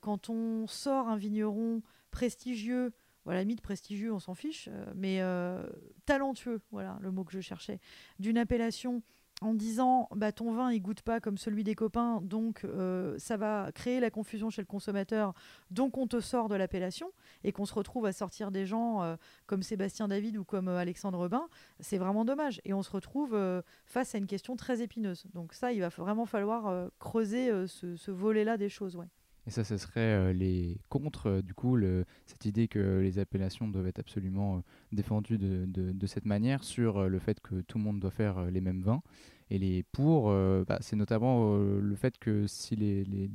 quand 0.00 0.30
on 0.30 0.66
sort 0.66 1.08
un 1.08 1.18
vigneron 1.18 1.82
prestigieux, 2.10 2.92
voilà, 3.28 3.44
mythe 3.44 3.60
prestigieux, 3.60 4.10
on 4.10 4.18
s'en 4.18 4.34
fiche, 4.34 4.70
euh, 4.72 4.86
mais 4.94 5.20
euh, 5.20 5.62
talentueux, 6.06 6.62
voilà 6.70 6.96
le 7.02 7.10
mot 7.10 7.24
que 7.24 7.32
je 7.34 7.40
cherchais, 7.40 7.78
d'une 8.18 8.38
appellation 8.38 9.02
en 9.40 9.54
disant 9.54 10.08
bah, 10.14 10.32
ton 10.32 10.52
vin 10.52 10.72
il 10.72 10.80
goûte 10.80 11.02
pas 11.02 11.20
comme 11.20 11.38
celui 11.38 11.64
des 11.64 11.74
copains, 11.74 12.20
donc 12.22 12.64
euh, 12.64 13.16
ça 13.18 13.36
va 13.36 13.70
créer 13.72 14.00
la 14.00 14.10
confusion 14.10 14.50
chez 14.50 14.62
le 14.62 14.66
consommateur, 14.66 15.34
donc 15.70 15.96
on 15.96 16.06
te 16.06 16.20
sort 16.20 16.48
de 16.48 16.56
l'appellation 16.56 17.10
et 17.44 17.52
qu'on 17.52 17.64
se 17.64 17.74
retrouve 17.74 18.06
à 18.06 18.12
sortir 18.12 18.50
des 18.50 18.66
gens 18.66 19.16
comme 19.46 19.62
Sébastien 19.62 20.08
David 20.08 20.36
ou 20.36 20.44
comme 20.44 20.68
Alexandre 20.68 21.18
Robin, 21.18 21.48
c'est 21.80 21.98
vraiment 21.98 22.24
dommage. 22.24 22.60
Et 22.64 22.74
on 22.74 22.82
se 22.82 22.90
retrouve 22.90 23.38
face 23.86 24.14
à 24.14 24.18
une 24.18 24.26
question 24.26 24.56
très 24.56 24.82
épineuse. 24.82 25.24
Donc 25.34 25.52
ça, 25.52 25.72
il 25.72 25.80
va 25.80 25.88
vraiment 25.88 26.26
falloir 26.26 26.90
creuser 26.98 27.66
ce, 27.66 27.96
ce 27.96 28.10
volet-là 28.10 28.56
des 28.56 28.68
choses. 28.68 28.96
Ouais. 28.96 29.08
Et 29.48 29.50
ça, 29.50 29.64
ce 29.64 29.78
serait 29.78 30.00
euh, 30.00 30.32
les 30.34 30.76
contre, 30.90 31.28
euh, 31.28 31.42
du 31.42 31.54
coup, 31.54 31.78
cette 32.26 32.44
idée 32.44 32.68
que 32.68 33.00
les 33.00 33.18
appellations 33.18 33.66
doivent 33.66 33.86
être 33.86 33.98
absolument 33.98 34.58
euh, 34.58 34.60
défendues 34.92 35.38
de, 35.38 35.64
de, 35.66 36.06
cette 36.06 36.26
manière 36.26 36.62
sur 36.62 37.08
le 37.08 37.18
fait 37.18 37.40
que 37.40 37.62
tout 37.62 37.78
le 37.78 37.84
monde 37.84 37.98
doit 37.98 38.10
faire 38.10 38.50
les 38.50 38.60
mêmes 38.60 38.82
vins. 38.82 39.02
Et 39.50 39.56
les 39.56 39.84
pour, 39.84 40.30
bah, 40.66 40.76
c'est 40.82 40.96
notamment 40.96 41.56
le 41.56 41.94
fait 41.94 42.18
que 42.18 42.46
si 42.46 42.76
les, 42.76 43.04
les, 43.04 43.30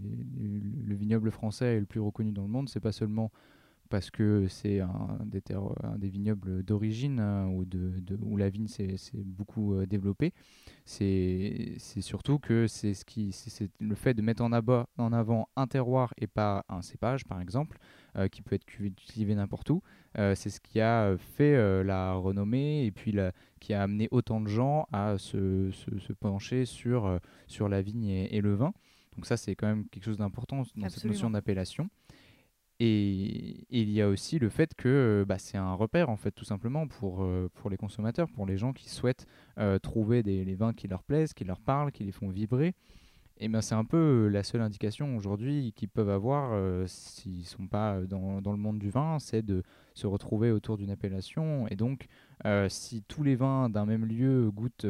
le 0.86 0.95
vignoble 0.95 1.32
français 1.32 1.78
est 1.78 1.80
le 1.80 1.88
plus 1.88 1.99
reconnu 1.99 2.32
dans 2.32 2.43
le 2.43 2.49
monde, 2.49 2.69
c'est 2.69 2.80
pas 2.80 2.91
seulement 2.91 3.32
parce 3.93 4.10
que 4.10 4.47
c'est 4.47 4.79
un, 4.79 5.19
un, 5.23 5.97
des 5.99 6.10
vignobles 6.10 6.63
d'origine 6.63 7.19
hein, 7.19 7.45
où, 7.49 7.63
de, 7.63 7.93
où, 8.23 8.38
la 8.38 8.49
vigne 8.49 8.67
s'est 8.67 8.97
beaucoup 9.23 9.75
euh, 9.75 9.86
développée. 9.86 10.34
C'est 10.84 11.77
surtout 11.99 12.39
que 12.39 12.65
c'est 12.65 12.95
ce 12.95 13.06
qui, 13.06 13.32
c'est 13.32 13.69
le 13.79 13.93
fait 13.93 14.15
de 14.15 14.23
mettre 14.23 14.41
en, 14.41 14.51
en, 14.51 15.13
avant 15.13 15.47
un 15.56 15.67
terroir 15.67 16.12
et 16.17 16.25
pas 16.25 16.65
un 16.69 16.82
cépage, 16.82 17.25
par 17.25 17.39
exemple, 17.39 17.77
euh, 18.15 18.27
qui 18.29 18.41
peut 18.41 18.56
être 18.56 18.65
cultivé 18.65 19.36
n'importe 19.36 19.69
où. 19.69 19.84
Euh, 20.17 20.34
c'est 20.34 20.49
ce 20.49 20.60
qui 20.60 20.82
a 20.82 21.15
fait 21.15 21.84
la 21.84 22.13
renommée 22.13 22.88
et 22.88 22.91
puis 22.91 23.15
qui 23.60 23.75
a 23.75 23.84
amené 23.84 24.08
autant 24.10 24.41
de 24.41 24.47
gens 24.47 24.88
à 24.91 25.19
se, 25.19 25.69
se, 25.69 26.13
pencher 26.13 26.65
sur, 26.65 27.19
sur 27.45 27.69
la 27.69 27.84
vigne 27.84 28.08
et, 28.08 28.41
le 28.41 28.56
vin. 28.56 28.73
Donc 29.15 29.27
ça, 29.27 29.38
c'est 29.38 29.53
quand 29.53 29.67
même 29.67 29.88
quelque 29.89 30.06
chose 30.06 30.17
d'important 30.17 30.63
dans 30.75 30.89
cette 30.89 31.06
notion 31.06 31.29
d'appellation. 31.29 31.91
Et, 32.86 33.65
il 33.69 33.91
y 33.91 34.02
a 34.02 34.10
aussi 34.10 34.39
le 34.39 34.50
fait 34.50 34.76
que 34.76 35.24
bah, 35.28 35.38
c'est 35.39 35.58
un 35.58 35.74
repère, 35.74 36.10
en 36.10 36.17
fait, 36.17 36.32
tout 36.32 36.43
simplement, 36.43 36.86
pour, 36.86 37.24
euh, 37.24 37.50
pour 37.54 37.69
les 37.69 37.78
consommateurs, 37.78 38.28
pour 38.30 38.46
les 38.46 38.58
gens 38.58 38.74
qui 38.74 38.89
souhaitent 38.89 39.26
euh, 39.58 39.80
trouver 39.80 40.22
des, 40.22 40.43
les 40.43 40.56
vins 40.56 40.74
qui 40.74 40.89
leur 40.89 41.02
plaisent, 41.04 41.34
qui 41.34 41.46
leur 41.46 41.62
parlent, 41.62 41.93
qui 41.93 42.04
les 42.04 42.12
font 42.12 42.28
vibrer. 42.30 42.74
et 43.38 43.48
ben 43.48 43.62
c'est 43.62 43.76
un 43.76 43.86
peu 43.86 44.28
la 44.28 44.43
seule 44.43 44.62
indication 44.62 45.15
aujourd'hui 45.15 45.72
qu'ils 45.74 45.88
peuvent 45.89 46.10
avoir 46.10 46.52
s'ils 46.88 47.39
ne 47.39 47.46
sont 47.46 47.67
pas 47.67 48.02
dans, 48.02 48.41
dans, 48.41 48.52
le 48.52 48.58
monde 48.58 48.80
du 48.80 48.89
vin, 48.89 49.17
c'est 49.19 49.41
de 49.43 49.63
se 49.93 50.06
retrouver 50.06 50.52
autour 50.52 50.78
d'une 50.78 50.91
appellation. 50.91 51.67
Et 51.69 51.76
donc, 51.78 52.08
si 52.67 53.02
tous 53.08 53.24
les 53.24 53.36
vins 53.36 53.69
d'un 53.69 53.86
même 53.86 54.06
lieu 54.06 54.52
goûtent 54.52 54.88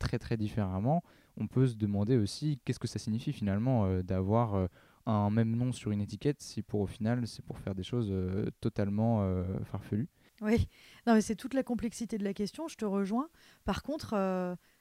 très 0.00 0.18
très 0.18 0.36
différemment, 0.36 1.04
on 1.38 1.46
peut 1.46 1.68
se 1.68 1.76
demander 1.76 2.16
aussi 2.16 2.60
qu'est-ce 2.64 2.80
que 2.80 2.88
ça 2.88 2.98
signifie 2.98 3.32
finalement 3.32 4.02
d'avoir 4.02 4.68
un 5.06 5.30
même 5.30 5.56
nom 5.56 5.72
sur 5.72 5.90
une 5.92 6.00
étiquette 6.00 6.42
si 6.42 6.62
pour 6.62 6.80
au 6.80 6.86
final 6.86 7.26
c'est 7.26 7.44
pour 7.44 7.58
faire 7.58 7.74
des 7.74 7.82
choses 7.82 8.12
totalement 8.60 9.26
farfelues. 9.64 10.08
Oui, 10.42 10.68
non, 11.06 11.14
mais 11.14 11.22
c'est 11.22 11.36
toute 11.36 11.54
la 11.54 11.62
complexité 11.62 12.18
de 12.18 12.24
la 12.24 12.34
question, 12.34 12.68
je 12.68 12.76
te 12.76 12.84
rejoins. 12.84 13.30
Par 13.64 13.82
contre, 13.82 14.14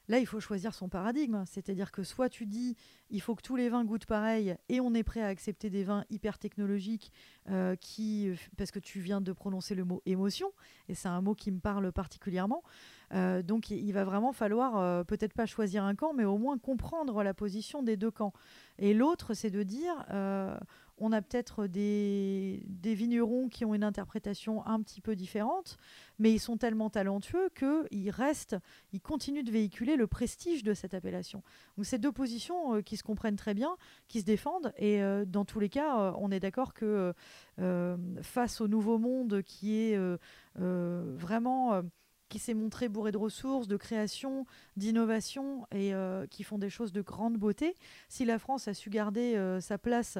Là, 0.08 0.20
il 0.20 0.28
faut 0.28 0.40
choisir 0.40 0.74
son 0.74 0.90
paradigme. 0.90 1.44
C'est-à-dire 1.46 1.92
que 1.92 2.04
soit 2.04 2.30
tu 2.30 2.46
dis 2.46 2.76
il 3.10 3.22
faut 3.22 3.36
que 3.36 3.42
tous 3.42 3.56
les 3.56 3.70
vins 3.70 3.86
goûtent 3.86 4.06
pareil 4.06 4.56
et 4.70 4.80
on 4.80 4.94
est 4.94 5.04
prêt 5.04 5.22
à 5.22 5.28
accepter 5.28 5.70
des 5.70 5.84
vins 5.84 6.06
hyper 6.10 6.40
technologiques 6.40 7.12
euh, 7.50 7.76
qui, 7.76 8.32
parce 8.58 8.72
que 8.72 8.80
tu 8.80 9.00
viens 9.00 9.22
de 9.22 9.32
prononcer 9.32 9.76
le 9.76 9.86
mot 9.86 10.02
émotion 10.06 10.52
et 10.90 10.96
c'est 10.96 11.08
un 11.08 11.22
mot 11.22 11.36
qui 11.36 11.52
me 11.52 11.60
parle 11.60 11.92
particulièrement. 11.92 12.64
Euh, 13.14 13.44
donc 13.44 13.70
il 13.70 13.92
va 13.92 14.04
vraiment 14.04 14.34
falloir 14.34 14.78
euh, 14.78 15.04
peut-être 15.04 15.34
pas 15.34 15.46
choisir 15.46 15.84
un 15.84 15.94
camp, 15.94 16.14
mais 16.14 16.26
au 16.26 16.38
moins 16.38 16.58
comprendre 16.58 17.22
la 17.22 17.34
position 17.34 17.84
des 17.84 17.96
deux 17.96 18.12
camps. 18.12 18.34
Et 18.80 18.94
l'autre, 18.94 19.34
c'est 19.36 19.52
de 19.52 19.64
dire 19.64 20.06
on 20.98 21.12
a 21.12 21.22
peut-être 21.22 21.68
des, 21.68 22.64
vignerons 22.84 23.50
qui 23.50 23.66
ont 23.66 23.74
une 23.74 23.84
interprétation 23.84 24.66
un 24.66 24.82
petit 24.82 25.02
peu 25.02 25.16
différente, 25.16 25.78
mais 26.20 26.32
ils 26.32 26.40
sont 26.40 26.58
tellement 26.58 26.90
talentueux 26.90 27.50
qu'ils 27.58 28.10
restent, 28.10 28.56
ils 28.94 29.02
continuent 29.02 29.44
de 29.44 29.52
véhiculer 29.52 29.98
le 29.98 30.08
prestige 30.08 30.64
de 30.64 30.74
cette 30.74 30.94
appellation. 30.94 31.44
Donc 31.78 31.86
c'est 31.86 32.00
deux 32.00 32.12
positions 32.12 32.76
euh, 32.76 32.82
qui 32.82 32.96
se 32.96 33.04
comprennent 33.04 33.36
très 33.36 33.54
bien, 33.54 33.76
qui 34.08 34.22
se 34.22 34.26
défendent, 34.26 34.74
et 34.78 35.02
euh, 35.02 35.26
dans 35.26 35.44
tous 35.44 35.60
les 35.60 35.70
cas, 35.70 36.00
euh, 36.00 36.12
on 36.18 36.32
est 36.32 36.40
d'accord 36.40 36.74
que 36.74 37.14
face 38.22 38.62
au 38.62 38.68
nouveau 38.68 38.98
monde 38.98 39.42
qui 39.44 39.78
est 39.78 39.98
vraiment 40.56 41.82
qui 42.30 42.40
s'est 42.40 42.54
montré 42.54 42.90
bourré 42.90 43.12
de 43.12 43.18
ressources, 43.18 43.68
de 43.68 43.78
création, 43.78 44.46
d'innovation 44.76 45.66
et 45.72 45.94
qui 46.30 46.44
font 46.44 46.58
des 46.58 46.70
choses 46.70 46.92
de 46.92 47.02
grande 47.02 47.38
beauté. 47.38 47.76
Si 48.10 48.26
la 48.26 48.40
France 48.40 48.68
a 48.68 48.74
su 48.74 48.90
garder 48.90 49.58
sa 49.62 49.78
place 49.78 50.18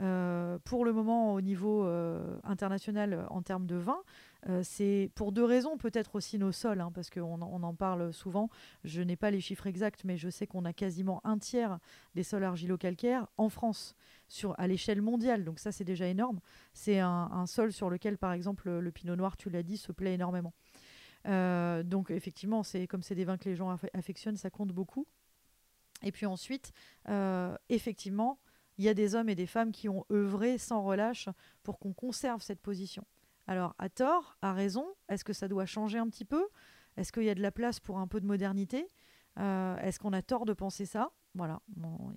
euh, 0.00 0.58
pour 0.64 0.84
le 0.84 0.92
moment, 0.92 1.34
au 1.34 1.40
niveau 1.40 1.84
euh, 1.84 2.38
international, 2.44 3.14
euh, 3.14 3.26
en 3.30 3.42
termes 3.42 3.66
de 3.66 3.76
vin, 3.76 3.98
c'est 4.62 5.10
pour 5.16 5.32
deux 5.32 5.44
raisons, 5.44 5.76
peut-être 5.76 6.14
aussi 6.14 6.38
nos 6.38 6.52
sols, 6.52 6.80
hein, 6.80 6.90
parce 6.94 7.10
qu'on 7.10 7.42
on 7.42 7.62
en 7.62 7.74
parle 7.74 8.12
souvent. 8.14 8.48
Je 8.84 9.02
n'ai 9.02 9.16
pas 9.16 9.30
les 9.30 9.40
chiffres 9.40 9.66
exacts, 9.66 10.04
mais 10.04 10.16
je 10.16 10.30
sais 10.30 10.46
qu'on 10.46 10.64
a 10.64 10.72
quasiment 10.72 11.20
un 11.24 11.38
tiers 11.38 11.78
des 12.14 12.22
sols 12.22 12.44
argilo-calcaires 12.44 13.26
en 13.36 13.48
France, 13.50 13.96
sur, 14.28 14.54
à 14.58 14.66
l'échelle 14.68 15.02
mondiale. 15.02 15.44
Donc 15.44 15.58
ça, 15.58 15.72
c'est 15.72 15.84
déjà 15.84 16.06
énorme. 16.06 16.40
C'est 16.72 17.00
un, 17.00 17.46
sol 17.46 17.72
sur 17.72 17.90
lequel, 17.90 18.16
par 18.16 18.32
exemple, 18.32 18.70
le 18.70 18.90
pinot 18.92 19.16
noir, 19.16 19.36
tu 19.36 19.50
l'as 19.50 19.64
dit, 19.64 19.76
se 19.76 19.90
plaît 19.92 20.14
énormément. 20.14 20.54
donc 21.24 22.10
effectivement, 22.10 22.62
c'est 22.62 22.86
comme 22.86 23.02
c'est 23.02 23.16
des 23.16 23.24
vins 23.24 23.36
que 23.36 23.48
les 23.48 23.56
gens 23.56 23.76
affectionnent, 23.92 24.36
ça 24.36 24.50
compte 24.50 24.70
beaucoup. 24.70 25.06
Et 26.04 26.12
puis 26.12 26.26
ensuite, 26.26 26.72
effectivement, 27.68 28.38
il 28.78 28.84
y 28.84 28.88
a 28.88 28.94
des 28.94 29.14
hommes 29.14 29.28
et 29.28 29.34
des 29.34 29.46
femmes 29.46 29.72
qui 29.72 29.88
ont 29.88 30.04
œuvré 30.10 30.56
sans 30.56 30.82
relâche 30.82 31.28
pour 31.62 31.78
qu'on 31.78 31.92
conserve 31.92 32.40
cette 32.40 32.60
position. 32.60 33.04
Alors, 33.46 33.74
à 33.78 33.88
tort, 33.88 34.36
à 34.40 34.52
raison, 34.52 34.86
est-ce 35.08 35.24
que 35.24 35.32
ça 35.32 35.48
doit 35.48 35.66
changer 35.66 35.98
un 35.98 36.08
petit 36.08 36.24
peu? 36.24 36.46
Est-ce 36.96 37.12
qu'il 37.12 37.24
y 37.24 37.30
a 37.30 37.34
de 37.34 37.42
la 37.42 37.50
place 37.50 37.80
pour 37.80 37.98
un 37.98 38.06
peu 38.06 38.20
de 38.20 38.26
modernité? 38.26 38.86
Euh, 39.38 39.76
Est-ce 39.78 39.98
qu'on 39.98 40.12
a 40.12 40.22
tort 40.22 40.44
de 40.44 40.52
penser 40.52 40.86
ça? 40.86 41.10
Voilà, 41.34 41.60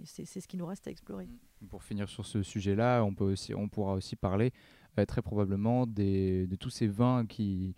c'est 0.04 0.26
ce 0.26 0.48
qui 0.48 0.58
nous 0.58 0.66
reste 0.66 0.88
à 0.88 0.92
explorer. 0.92 1.28
Mmh. 1.28 1.68
Pour 1.68 1.84
finir 1.84 2.10
sur 2.10 2.26
ce 2.26 2.42
sujet-là, 2.42 3.04
on, 3.04 3.16
on 3.56 3.70
pourra 3.70 3.94
aussi 3.94 4.16
parler 4.16 4.52
euh, 4.98 5.06
très 5.06 5.22
probablement 5.22 5.86
de 5.86 6.56
tous 6.60 6.70
ces 6.70 6.88
vins 6.88 7.26
qui, 7.26 7.76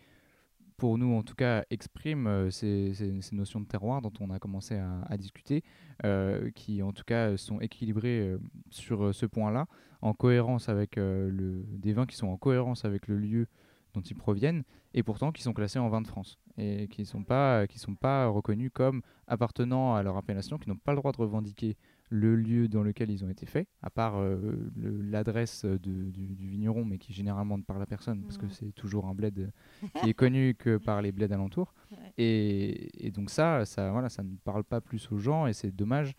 pour 0.78 0.98
nous 0.98 1.14
en 1.16 1.24
tout 1.24 1.36
cas, 1.36 1.64
exprime 1.70 2.28
euh, 2.28 2.50
ces, 2.50 2.94
notions 3.32 3.60
de 3.60 3.66
terroir 3.66 4.02
dont 4.02 4.14
on 4.20 4.30
a 4.30 4.40
commencé 4.40 4.76
à, 4.76 5.18
discuter, 5.18 5.64
euh, 6.06 6.50
qui 6.52 6.82
en 6.82 6.92
tout 6.92 7.04
cas 7.06 7.38
sont 7.38 7.60
équilibrés 7.60 8.20
euh, 8.20 8.38
sur 8.70 9.14
ce 9.14 9.26
point-là, 9.26 9.68
en 10.02 10.14
cohérence 10.14 10.70
avec 10.70 11.00
des 11.00 11.94
vins 11.94 12.06
qui 12.06 12.18
sont 12.18 12.28
en 12.28 12.38
cohérence 12.38 12.84
avec 12.84 13.08
le 13.08 13.18
lieu 13.18 13.48
dont 13.94 14.02
ils 14.02 14.16
proviennent, 14.16 14.64
et 14.94 15.04
pourtant 15.04 15.32
qui 15.32 15.44
sont 15.44 15.54
classés 15.54 15.80
en 15.80 15.88
vin 15.88 16.02
de 16.02 16.08
France, 16.08 16.40
et 16.58 16.88
qui 16.90 17.02
ne 17.02 17.06
sont 17.06 17.24
pas 17.24 18.28
reconnus 18.28 18.72
comme 18.74 19.02
appartenant 19.28 19.96
à 19.96 20.04
leur 20.04 20.18
appellation, 20.18 20.58
qui 20.58 20.68
n'ont 20.68 20.76
pas 20.76 20.92
le 20.92 20.98
droit 20.98 21.14
de 21.14 21.18
revendiquer 21.18 21.78
le 22.10 22.36
lieu 22.36 22.68
dans 22.68 22.84
lequel 22.84 23.10
ils 23.10 23.24
ont 23.26 23.30
été 23.30 23.46
faits, 23.46 23.68
à 23.82 23.90
part 23.90 24.18
euh, 24.18 24.72
l'adresse 24.76 25.66
du, 25.66 26.12
vigneron, 26.12 26.86
mais 26.86 26.98
qui 26.98 27.14
généralement 27.14 27.58
ne 27.58 27.64
parle 27.64 27.82
à 27.82 27.86
personne, 27.86 28.22
parce 28.22 28.38
que 28.38 28.48
c'est 28.50 28.72
toujours 28.74 29.08
un 29.08 29.16
bled 29.16 29.52
qui 30.02 30.10
est 30.10 30.14
connu 30.14 30.56
que 30.56 30.78
par 30.78 31.02
les 31.02 31.12
bleds 31.12 31.34
alentours. 31.34 31.74
Et, 32.18 33.12
donc 33.14 33.30
ça, 33.30 33.66
ça, 33.66 33.92
voilà, 33.92 34.10
ça 34.10 34.24
ne 34.24 34.36
parle 34.44 34.64
pas 34.64 34.82
plus 34.82 35.12
aux 35.12 35.18
gens, 35.18 35.48
et 35.48 35.54
c'est 35.54 35.72
dommage. 35.72 36.14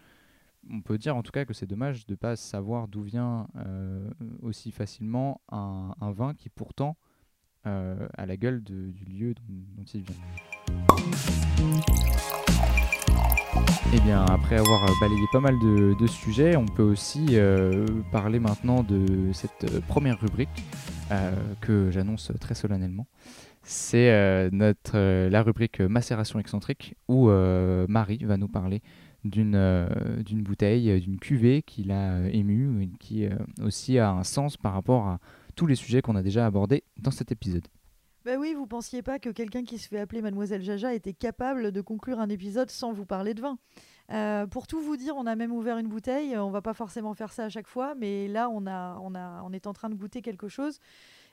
On 0.70 0.81
peut 0.81 0.97
dire 0.97 1.14
en 1.14 1.23
tout 1.23 1.33
cas 1.33 1.44
que 1.44 1.53
c'est 1.53 1.66
dommage 1.66 2.07
de 2.07 2.14
ne 2.14 2.16
pas 2.16 2.37
savoir 2.37 2.88
d'où 2.88 3.03
vient 3.03 3.47
euh, 3.57 4.09
aussi 4.40 4.70
facilement 4.70 5.42
un, 5.51 6.12
vin 6.12 6.33
qui 6.33 6.49
pourtant 6.49 6.97
euh, 7.66 8.09
a 8.16 8.25
la 8.25 8.37
gueule 8.38 8.62
du 8.62 9.05
lieu 9.05 9.35
dont 9.49 9.85
il 9.85 10.03
vient. 10.03 10.14
Eh 13.95 14.01
bien, 14.01 14.25
après 14.25 14.57
avoir 14.57 14.85
euh, 14.85 14.93
balayé 15.01 15.25
pas 15.31 15.40
mal 15.40 15.57
de, 15.61 16.07
sujets, 16.09 16.57
on 16.57 16.67
peut 16.67 16.83
aussi 16.83 17.27
euh, 17.33 17.87
parler 18.11 18.40
maintenant 18.40 18.83
de 18.83 19.33
cette 19.33 19.64
euh, 19.64 19.81
première 19.87 20.21
rubrique 20.21 20.64
que 21.61 21.90
j'annonce 21.93 22.33
très 22.40 22.55
solennellement. 22.55 23.07
C'est 23.62 24.51
notre 24.51 25.29
la 25.29 25.43
rubrique 25.43 25.81
macération 25.81 26.40
excentrique 26.40 26.97
où 27.09 27.29
Marie 27.88 28.25
va 28.25 28.37
nous 28.37 28.49
parler 28.49 28.83
d'une 29.25 29.87
d'une 30.25 30.43
bouteille, 30.43 31.01
d'une 31.01 31.19
cuvée 31.19 31.62
qu'il 31.62 31.93
a 31.93 32.29
émue 32.31 32.83
et 32.83 32.88
qui 32.99 33.29
aussi 33.62 33.99
a 33.99 34.11
un 34.11 34.25
sens 34.25 34.57
par 34.57 34.73
rapport 34.73 35.07
à 35.07 35.21
tous 35.55 35.67
les 35.67 35.77
sujets 35.77 36.03
qu'on 36.03 36.17
a 36.17 36.23
déjà 36.23 36.47
abordés 36.47 36.83
dans 36.97 37.12
cet 37.12 37.31
épisode. 37.31 37.69
Ben 38.25 38.39
oui, 38.39 38.55
vous 38.55 38.67
pensiez 38.67 39.03
pas 39.03 39.19
que 39.19 39.29
quelqu'un 39.29 39.65
qui 39.65 39.79
se 39.79 39.87
fait 39.87 39.99
appeler 39.99 40.23
Mademoiselle 40.23 40.63
Jaja 40.63 40.95
était 40.95 41.13
capable 41.13 41.73
de 41.73 41.81
conclure 41.83 42.21
un 42.21 42.31
épisode 42.31 42.71
sans 42.71 42.91
vous 42.91 43.05
parler 43.05 43.35
de 43.35 43.43
vin. 43.43 43.59
Euh, 44.13 44.47
pour 44.47 44.67
tout 44.67 44.81
vous 44.81 44.97
dire, 44.97 45.15
on 45.15 45.27
a 45.27 45.37
même 45.37 45.53
ouvert 45.53 45.77
une 45.77 45.89
bouteille. 45.89 46.35
On 46.39 46.51
va 46.51 46.63
pas 46.63 46.73
forcément 46.73 47.13
faire 47.13 47.35
ça 47.35 47.45
à 47.45 47.49
chaque 47.51 47.69
fois, 47.69 47.95
mais 47.95 48.27
là, 48.29 48.49
on, 48.49 48.67
a, 48.67 48.99
on, 49.03 49.15
a, 49.15 49.43
on 49.43 49.53
est 49.53 49.67
en 49.67 49.75
train 49.75 49.91
de 49.91 49.95
goûter 49.95 50.23
quelque 50.23 50.49
chose 50.49 50.81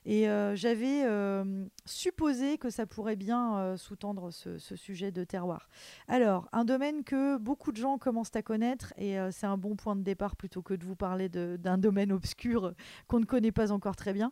et 0.05 0.27
euh, 0.27 0.55
j'avais 0.55 1.03
euh, 1.05 1.65
supposé 1.85 2.57
que 2.57 2.69
ça 2.71 2.87
pourrait 2.87 3.15
bien 3.15 3.57
euh, 3.57 3.77
sous-tendre 3.77 4.31
ce, 4.31 4.57
sujet 4.75 5.11
de 5.11 5.23
terroir. 5.23 5.69
Alors, 6.07 6.49
un 6.53 6.65
domaine 6.65 7.03
que 7.03 7.37
beaucoup 7.37 7.71
de 7.71 7.77
gens 7.77 7.97
commencent 7.97 8.35
à 8.35 8.41
connaître, 8.41 8.93
et 8.97 9.17
c'est 9.31 9.45
un 9.45 9.57
bon 9.57 9.75
point 9.75 9.95
de 9.95 10.01
départ 10.01 10.35
plutôt 10.35 10.61
que 10.61 10.73
de 10.73 10.85
vous 10.85 10.95
parler 10.95 11.29
d'un 11.29 11.77
domaine 11.77 12.11
obscur 12.11 12.73
qu'on 13.07 13.19
ne 13.19 13.25
connaît 13.25 13.51
pas 13.51 13.71
encore 13.71 13.95
très 13.95 14.13
bien. 14.13 14.31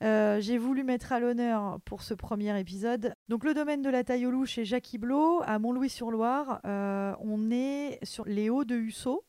J'ai 0.00 0.58
voulu 0.58 0.84
mettre 0.84 1.12
à 1.12 1.20
l'honneur 1.20 1.80
pour 1.84 2.02
ce 2.02 2.14
premier 2.14 2.58
épisode. 2.58 3.14
Donc, 3.28 3.44
le 3.44 3.54
domaine 3.54 3.82
de 3.82 3.90
la 3.90 4.04
taille 4.04 4.26
chez 4.44 4.64
Jacques 4.64 4.92
Iblot, 4.92 5.42
à 5.44 5.58
Montlouis-sur-Loire. 5.58 6.60
on 6.64 7.50
est 7.50 8.04
sur 8.04 8.24
les 8.24 8.50
Hauts 8.50 8.64
de 8.64 8.76
Hussau. 8.76 9.25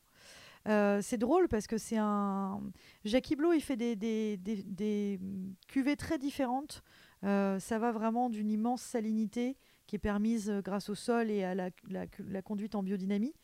Euh, 0.68 1.00
c'est 1.02 1.18
drôle 1.18 1.48
parce 1.48 1.66
que 1.66 1.78
c'est 1.78 1.96
un. 1.98 2.60
Iblot, 3.04 3.52
il 3.54 3.60
fait 3.60 3.76
des, 3.76 5.18
cuvées 5.66 5.96
très 5.96 6.18
différentes. 6.18 6.82
Euh, 7.24 7.58
ça 7.58 7.78
va 7.78 7.90
vraiment 7.90 8.30
d'une 8.30 8.50
immense 8.50 8.82
salinité 8.82 9.56
qui 9.86 9.96
est 9.96 9.98
permise 9.98 10.50
euh, 10.50 10.60
grâce 10.60 10.88
au 10.88 10.94
sol 10.94 11.30
et 11.30 11.42
à 11.42 11.54
la, 11.54 11.70
la, 11.88 12.42
conduite 12.42 12.76
en 12.76 12.82
biodynamie 12.84 13.34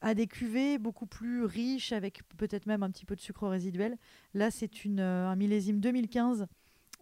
à 0.00 0.14
des 0.14 0.26
cuvées 0.26 0.78
beaucoup 0.78 1.04
plus 1.04 1.44
riches 1.44 1.92
avec 1.92 2.22
peut-être 2.38 2.64
même 2.64 2.82
un 2.82 2.90
petit 2.90 3.04
peu 3.04 3.14
de 3.14 3.20
sucre 3.20 3.46
résiduel. 3.46 3.98
Là, 4.32 4.50
c'est 4.50 4.70
un 4.86 5.36
millésime 5.36 5.78
2015 5.78 6.46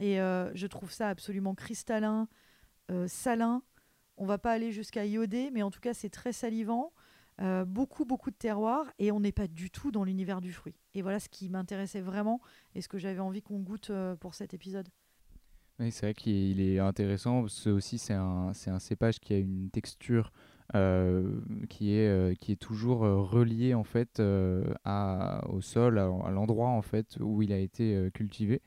et 0.01 0.17
je 0.17 0.67
trouve 0.67 0.91
ça 0.91 1.09
absolument 1.09 1.55
cristallin, 1.55 2.27
salin. 3.07 3.63
On 4.17 4.27
va 4.27 4.37
pas 4.37 4.51
aller 4.51 4.73
jusqu'à 4.73 5.07
iodé, 5.07 5.51
mais 5.53 5.63
en 5.63 5.71
tout 5.71 5.79
cas, 5.79 5.95
c'est 5.95 6.11
très 6.11 6.33
salivant. 6.33 6.93
Euh, 7.41 7.65
beaucoup, 7.65 8.05
beaucoup 8.05 8.31
de 8.31 8.37
terroirs 8.37 8.87
et 8.99 9.13
on 9.13 9.21
n'est 9.21 9.33
pas 9.33 9.47
du 9.47 9.71
tout 9.71 9.93
dans 9.93 10.03
l'univers 10.03 10.41
du 10.41 10.53
fruit. 10.53 10.75
Et 10.95 11.03
voilà 11.03 11.21
ce 11.21 11.29
qui 11.29 11.49
m'intéressait 11.49 12.01
vraiment 12.01 12.41
et 12.75 12.81
ce 12.81 12.89
que 12.89 12.99
j'avais 12.99 13.21
envie 13.21 13.43
qu'on 13.43 13.61
goûte 13.61 13.91
euh, 13.91 14.17
pour 14.17 14.35
cet 14.35 14.55
épisode. 14.55 14.89
Oui, 15.79 15.93
c'est 15.93 16.07
vrai 16.07 16.15
qu'il 16.15 16.61
est 16.61 16.81
intéressant. 16.81 17.47
Ce 17.47 17.71
aussi, 17.71 17.99
c'est 17.99 18.15
un, 18.15 18.53
cépage 18.53 19.21
qui 19.21 19.35
a 19.35 19.39
une 19.39 19.71
texture 19.71 20.33
euh, 20.75 21.41
qui, 21.69 21.93
est, 21.93 22.37
qui 22.41 22.51
est 22.51 22.57
toujours 22.57 23.01
reliée 23.01 23.75
en 23.75 23.85
fait 23.85 24.19
au 24.19 25.61
sol, 25.61 25.99
à, 25.99 26.31
l'endroit 26.33 26.71
en 26.71 26.83
fait 26.83 27.17
où 27.21 27.43
il 27.43 27.53
a 27.53 27.59
été 27.59 28.11
cultivé. 28.13 28.61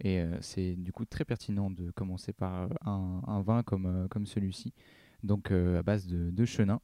Et 0.00 0.24
c'est 0.40 0.76
du 0.76 0.92
coup 0.92 1.04
très 1.04 1.26
pertinent 1.26 1.70
de 1.70 1.90
commencer 1.90 2.32
par 2.32 2.70
un, 2.86 3.20
un 3.26 3.42
vin 3.42 3.62
comme, 3.62 4.08
comme 4.08 4.24
celui-ci, 4.24 4.72
donc 5.22 5.50
à 5.50 5.82
base 5.82 6.06
de, 6.06 6.30
de 6.30 6.44
chenin. 6.46 6.80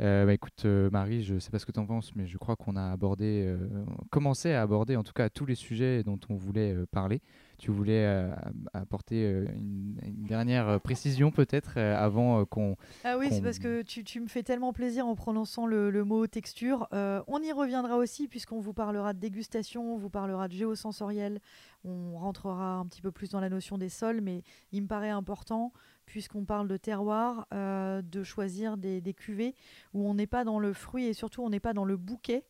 Euh, 0.00 0.24
bah, 0.24 0.32
écoute, 0.32 0.64
euh, 0.64 0.88
Marie, 0.90 1.22
je 1.22 1.34
ne 1.34 1.38
sais 1.40 1.50
pas 1.50 1.58
ce 1.58 1.66
que 1.66 1.72
tu 1.72 1.78
en 1.78 1.84
penses, 1.84 2.14
mais 2.16 2.26
je 2.26 2.38
crois 2.38 2.56
qu'on 2.56 2.74
a 2.74 2.90
abordé, 2.90 3.44
euh, 3.46 3.84
commencé 4.10 4.52
à 4.52 4.62
aborder 4.62 4.96
en 4.96 5.02
tout 5.02 5.12
cas 5.12 5.28
tous 5.28 5.44
les 5.44 5.54
sujets 5.54 6.02
dont 6.02 6.18
on 6.30 6.36
voulait 6.36 6.74
parler. 6.90 7.20
Tu 7.58 7.70
voulais 7.70 8.30
apporter 8.72 9.22
une, 9.54 9.96
dernière 10.26 10.80
précision 10.80 11.30
peut-être 11.30 11.76
avant 11.78 12.46
qu'on... 12.46 12.76
Ah 13.04 13.18
oui, 13.18 13.28
c'est 13.30 13.42
parce 13.42 13.58
que 13.58 13.82
tu, 13.82 14.20
me 14.20 14.28
fais 14.28 14.42
tellement 14.42 14.72
plaisir 14.72 15.06
en 15.06 15.14
prononçant 15.14 15.66
le, 15.66 15.90
le 15.90 16.04
mot 16.04 16.26
texture. 16.26 16.88
on 16.92 17.42
y 17.42 17.52
reviendra 17.52 17.98
aussi 17.98 18.28
puisqu'on 18.28 18.60
vous 18.60 18.72
parlera 18.72 19.12
de 19.12 19.18
dégustation, 19.18 19.92
on 19.92 19.98
vous 19.98 20.08
parlera 20.08 20.48
de 20.48 20.54
géosensoriel, 20.54 21.38
on 21.84 22.16
rentrera 22.16 22.76
un 22.76 22.86
petit 22.86 23.02
peu 23.02 23.10
plus 23.10 23.28
dans 23.28 23.40
la 23.40 23.50
notion 23.50 23.76
des 23.76 23.90
sols, 23.90 24.22
mais 24.22 24.42
il 24.72 24.82
me 24.82 24.88
paraît 24.88 25.10
important 25.10 25.70
puisqu'on 26.10 26.44
parle 26.44 26.66
de 26.66 26.76
terroir, 26.76 27.46
euh, 27.54 28.02
de 28.02 28.24
choisir 28.24 28.76
des, 28.76 29.14
cuvées 29.14 29.54
où 29.94 30.08
on 30.08 30.14
n'est 30.14 30.26
pas 30.26 30.42
dans 30.42 30.58
le 30.58 30.72
fruit 30.72 31.06
et 31.06 31.12
surtout 31.12 31.42
on 31.42 31.50
n'est 31.50 31.60
pas 31.60 31.72
dans 31.72 31.84
le 31.84 31.96
bouquet. 31.96 32.44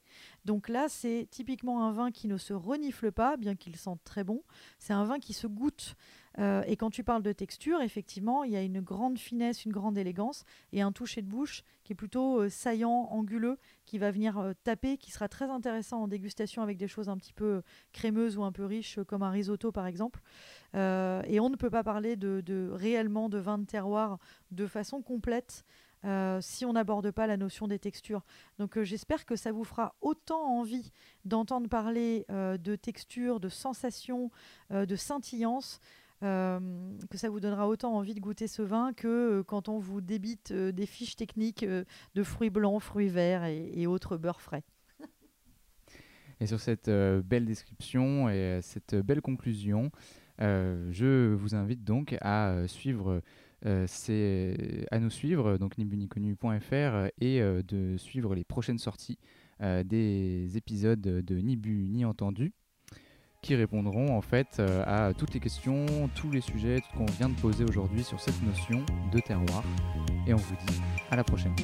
Donc 0.46 0.70
là, 0.70 0.86
c'est 0.88 1.28
typiquement 1.30 1.84
un 1.84 1.92
vin 1.92 2.10
qui 2.10 2.26
ne 2.26 2.38
se 2.38 2.54
renifle 2.54 3.12
pas, 3.12 3.36
bien 3.36 3.56
qu'il 3.56 3.76
sente 3.76 4.02
très 4.02 4.24
bon. 4.24 4.42
C'est 4.78 4.94
un 4.94 5.04
vin 5.04 5.18
qui 5.18 5.34
se 5.34 5.46
goûte. 5.46 5.94
Euh, 6.38 6.62
et 6.66 6.76
quand 6.76 6.90
tu 6.90 7.02
parles 7.02 7.22
de 7.22 7.32
texture, 7.32 7.80
effectivement, 7.82 8.44
il 8.44 8.52
y 8.52 8.56
a 8.56 8.62
une 8.62 8.80
grande 8.80 9.18
finesse, 9.18 9.64
une 9.64 9.72
grande 9.72 9.98
élégance 9.98 10.44
et 10.72 10.80
un 10.80 10.92
toucher 10.92 11.22
de 11.22 11.26
bouche 11.26 11.64
qui 11.82 11.92
est 11.92 11.96
plutôt 11.96 12.42
euh, 12.42 12.48
saillant, 12.48 13.08
anguleux, 13.10 13.58
qui 13.84 13.98
va 13.98 14.10
venir 14.10 14.38
euh, 14.38 14.52
taper, 14.64 14.96
qui 14.96 15.10
sera 15.10 15.28
très 15.28 15.50
intéressant 15.50 16.02
en 16.02 16.08
dégustation 16.08 16.62
avec 16.62 16.76
des 16.78 16.88
choses 16.88 17.08
un 17.08 17.16
petit 17.16 17.32
peu 17.32 17.62
crémeuses 17.92 18.36
ou 18.36 18.44
un 18.44 18.52
peu 18.52 18.64
riches, 18.64 19.00
comme 19.06 19.22
un 19.22 19.30
risotto 19.30 19.72
par 19.72 19.86
exemple. 19.86 20.20
et 20.74 21.40
on 21.40 21.50
ne 21.50 21.56
peut 21.56 21.70
pas 21.70 21.82
parler 21.82 22.16
de, 22.16 22.70
réellement 22.72 23.28
de 23.28 23.38
vin 23.38 23.58
de 23.58 23.64
terroir 23.64 24.18
de 24.50 24.66
façon 24.66 25.02
complète. 25.02 25.64
si 26.40 26.64
on 26.64 26.72
n'aborde 26.72 27.10
pas 27.10 27.26
la 27.26 27.36
notion 27.36 27.66
des 27.66 27.78
textures. 27.78 28.22
Donc 28.58 28.80
j'espère 28.82 29.26
que 29.26 29.36
ça 29.36 29.52
vous 29.52 29.64
fera 29.64 29.94
autant 30.00 30.42
envie 30.58 30.92
d'entendre 31.24 31.68
parler 31.68 32.24
de 32.28 32.76
texture, 32.76 33.40
de 33.40 33.48
sensations, 33.48 34.30
de 34.70 34.96
scintillance, 34.96 35.80
euh, 36.22 36.60
que 37.10 37.16
ça 37.16 37.30
vous 37.30 37.40
donnera 37.40 37.66
autant 37.66 37.94
envie 37.94 38.14
de 38.14 38.20
goûter 38.20 38.46
ce 38.46 38.60
vin 38.60 38.92
que 38.92 39.08
euh, 39.08 39.42
quand 39.42 39.70
on 39.70 39.78
vous 39.78 40.02
débite 40.02 40.50
euh, 40.50 40.70
des 40.70 40.84
fiches 40.84 41.16
techniques 41.16 41.64
de 41.64 42.22
fruits 42.22 42.50
blancs, 42.50 42.82
fruits 42.82 43.08
verts 43.08 43.44
et, 43.44 43.86
autres 43.86 44.18
beurres 44.18 44.42
frais. 44.42 44.62
Et 46.40 46.46
sur 46.46 46.60
cette 46.60 46.90
belle 46.90 47.44
description 47.44 48.28
et 48.28 48.60
cette 48.62 48.94
belle 48.94 49.20
conclusion, 49.20 49.90
je 50.38 51.34
vous 51.34 51.54
invite 51.54 51.84
donc 51.84 52.16
à 52.20 52.66
suivre 52.66 53.22
à 53.62 54.98
nous 54.98 55.10
suivre, 55.10 55.58
donc 55.58 55.76
nibuniconu.fr, 55.76 57.10
et 57.20 57.40
de 57.40 57.96
suivre 57.98 58.34
les 58.34 58.44
prochaines 58.44 58.78
sorties 58.78 59.18
des 59.60 60.56
épisodes 60.56 61.00
de 61.00 61.34
Ni 61.36 61.56
Bu 61.56 61.88
ni 61.88 62.06
Entendu 62.06 62.54
qui 63.42 63.54
répondront 63.54 64.16
en 64.16 64.20
fait 64.20 64.58
euh, 64.58 64.82
à 64.86 65.14
toutes 65.14 65.34
les 65.34 65.40
questions, 65.40 65.86
tous 66.14 66.30
les 66.30 66.40
sujets, 66.40 66.82
qu'on 66.96 67.06
vient 67.06 67.28
de 67.28 67.40
poser 67.40 67.64
aujourd'hui 67.64 68.04
sur 68.04 68.20
cette 68.20 68.42
notion 68.42 68.84
de 69.12 69.20
terroir. 69.20 69.62
Et 70.26 70.34
on 70.34 70.38
vous 70.38 70.56
dit 70.66 70.80
à 71.10 71.16
la 71.16 71.24
prochaine. 71.24 71.54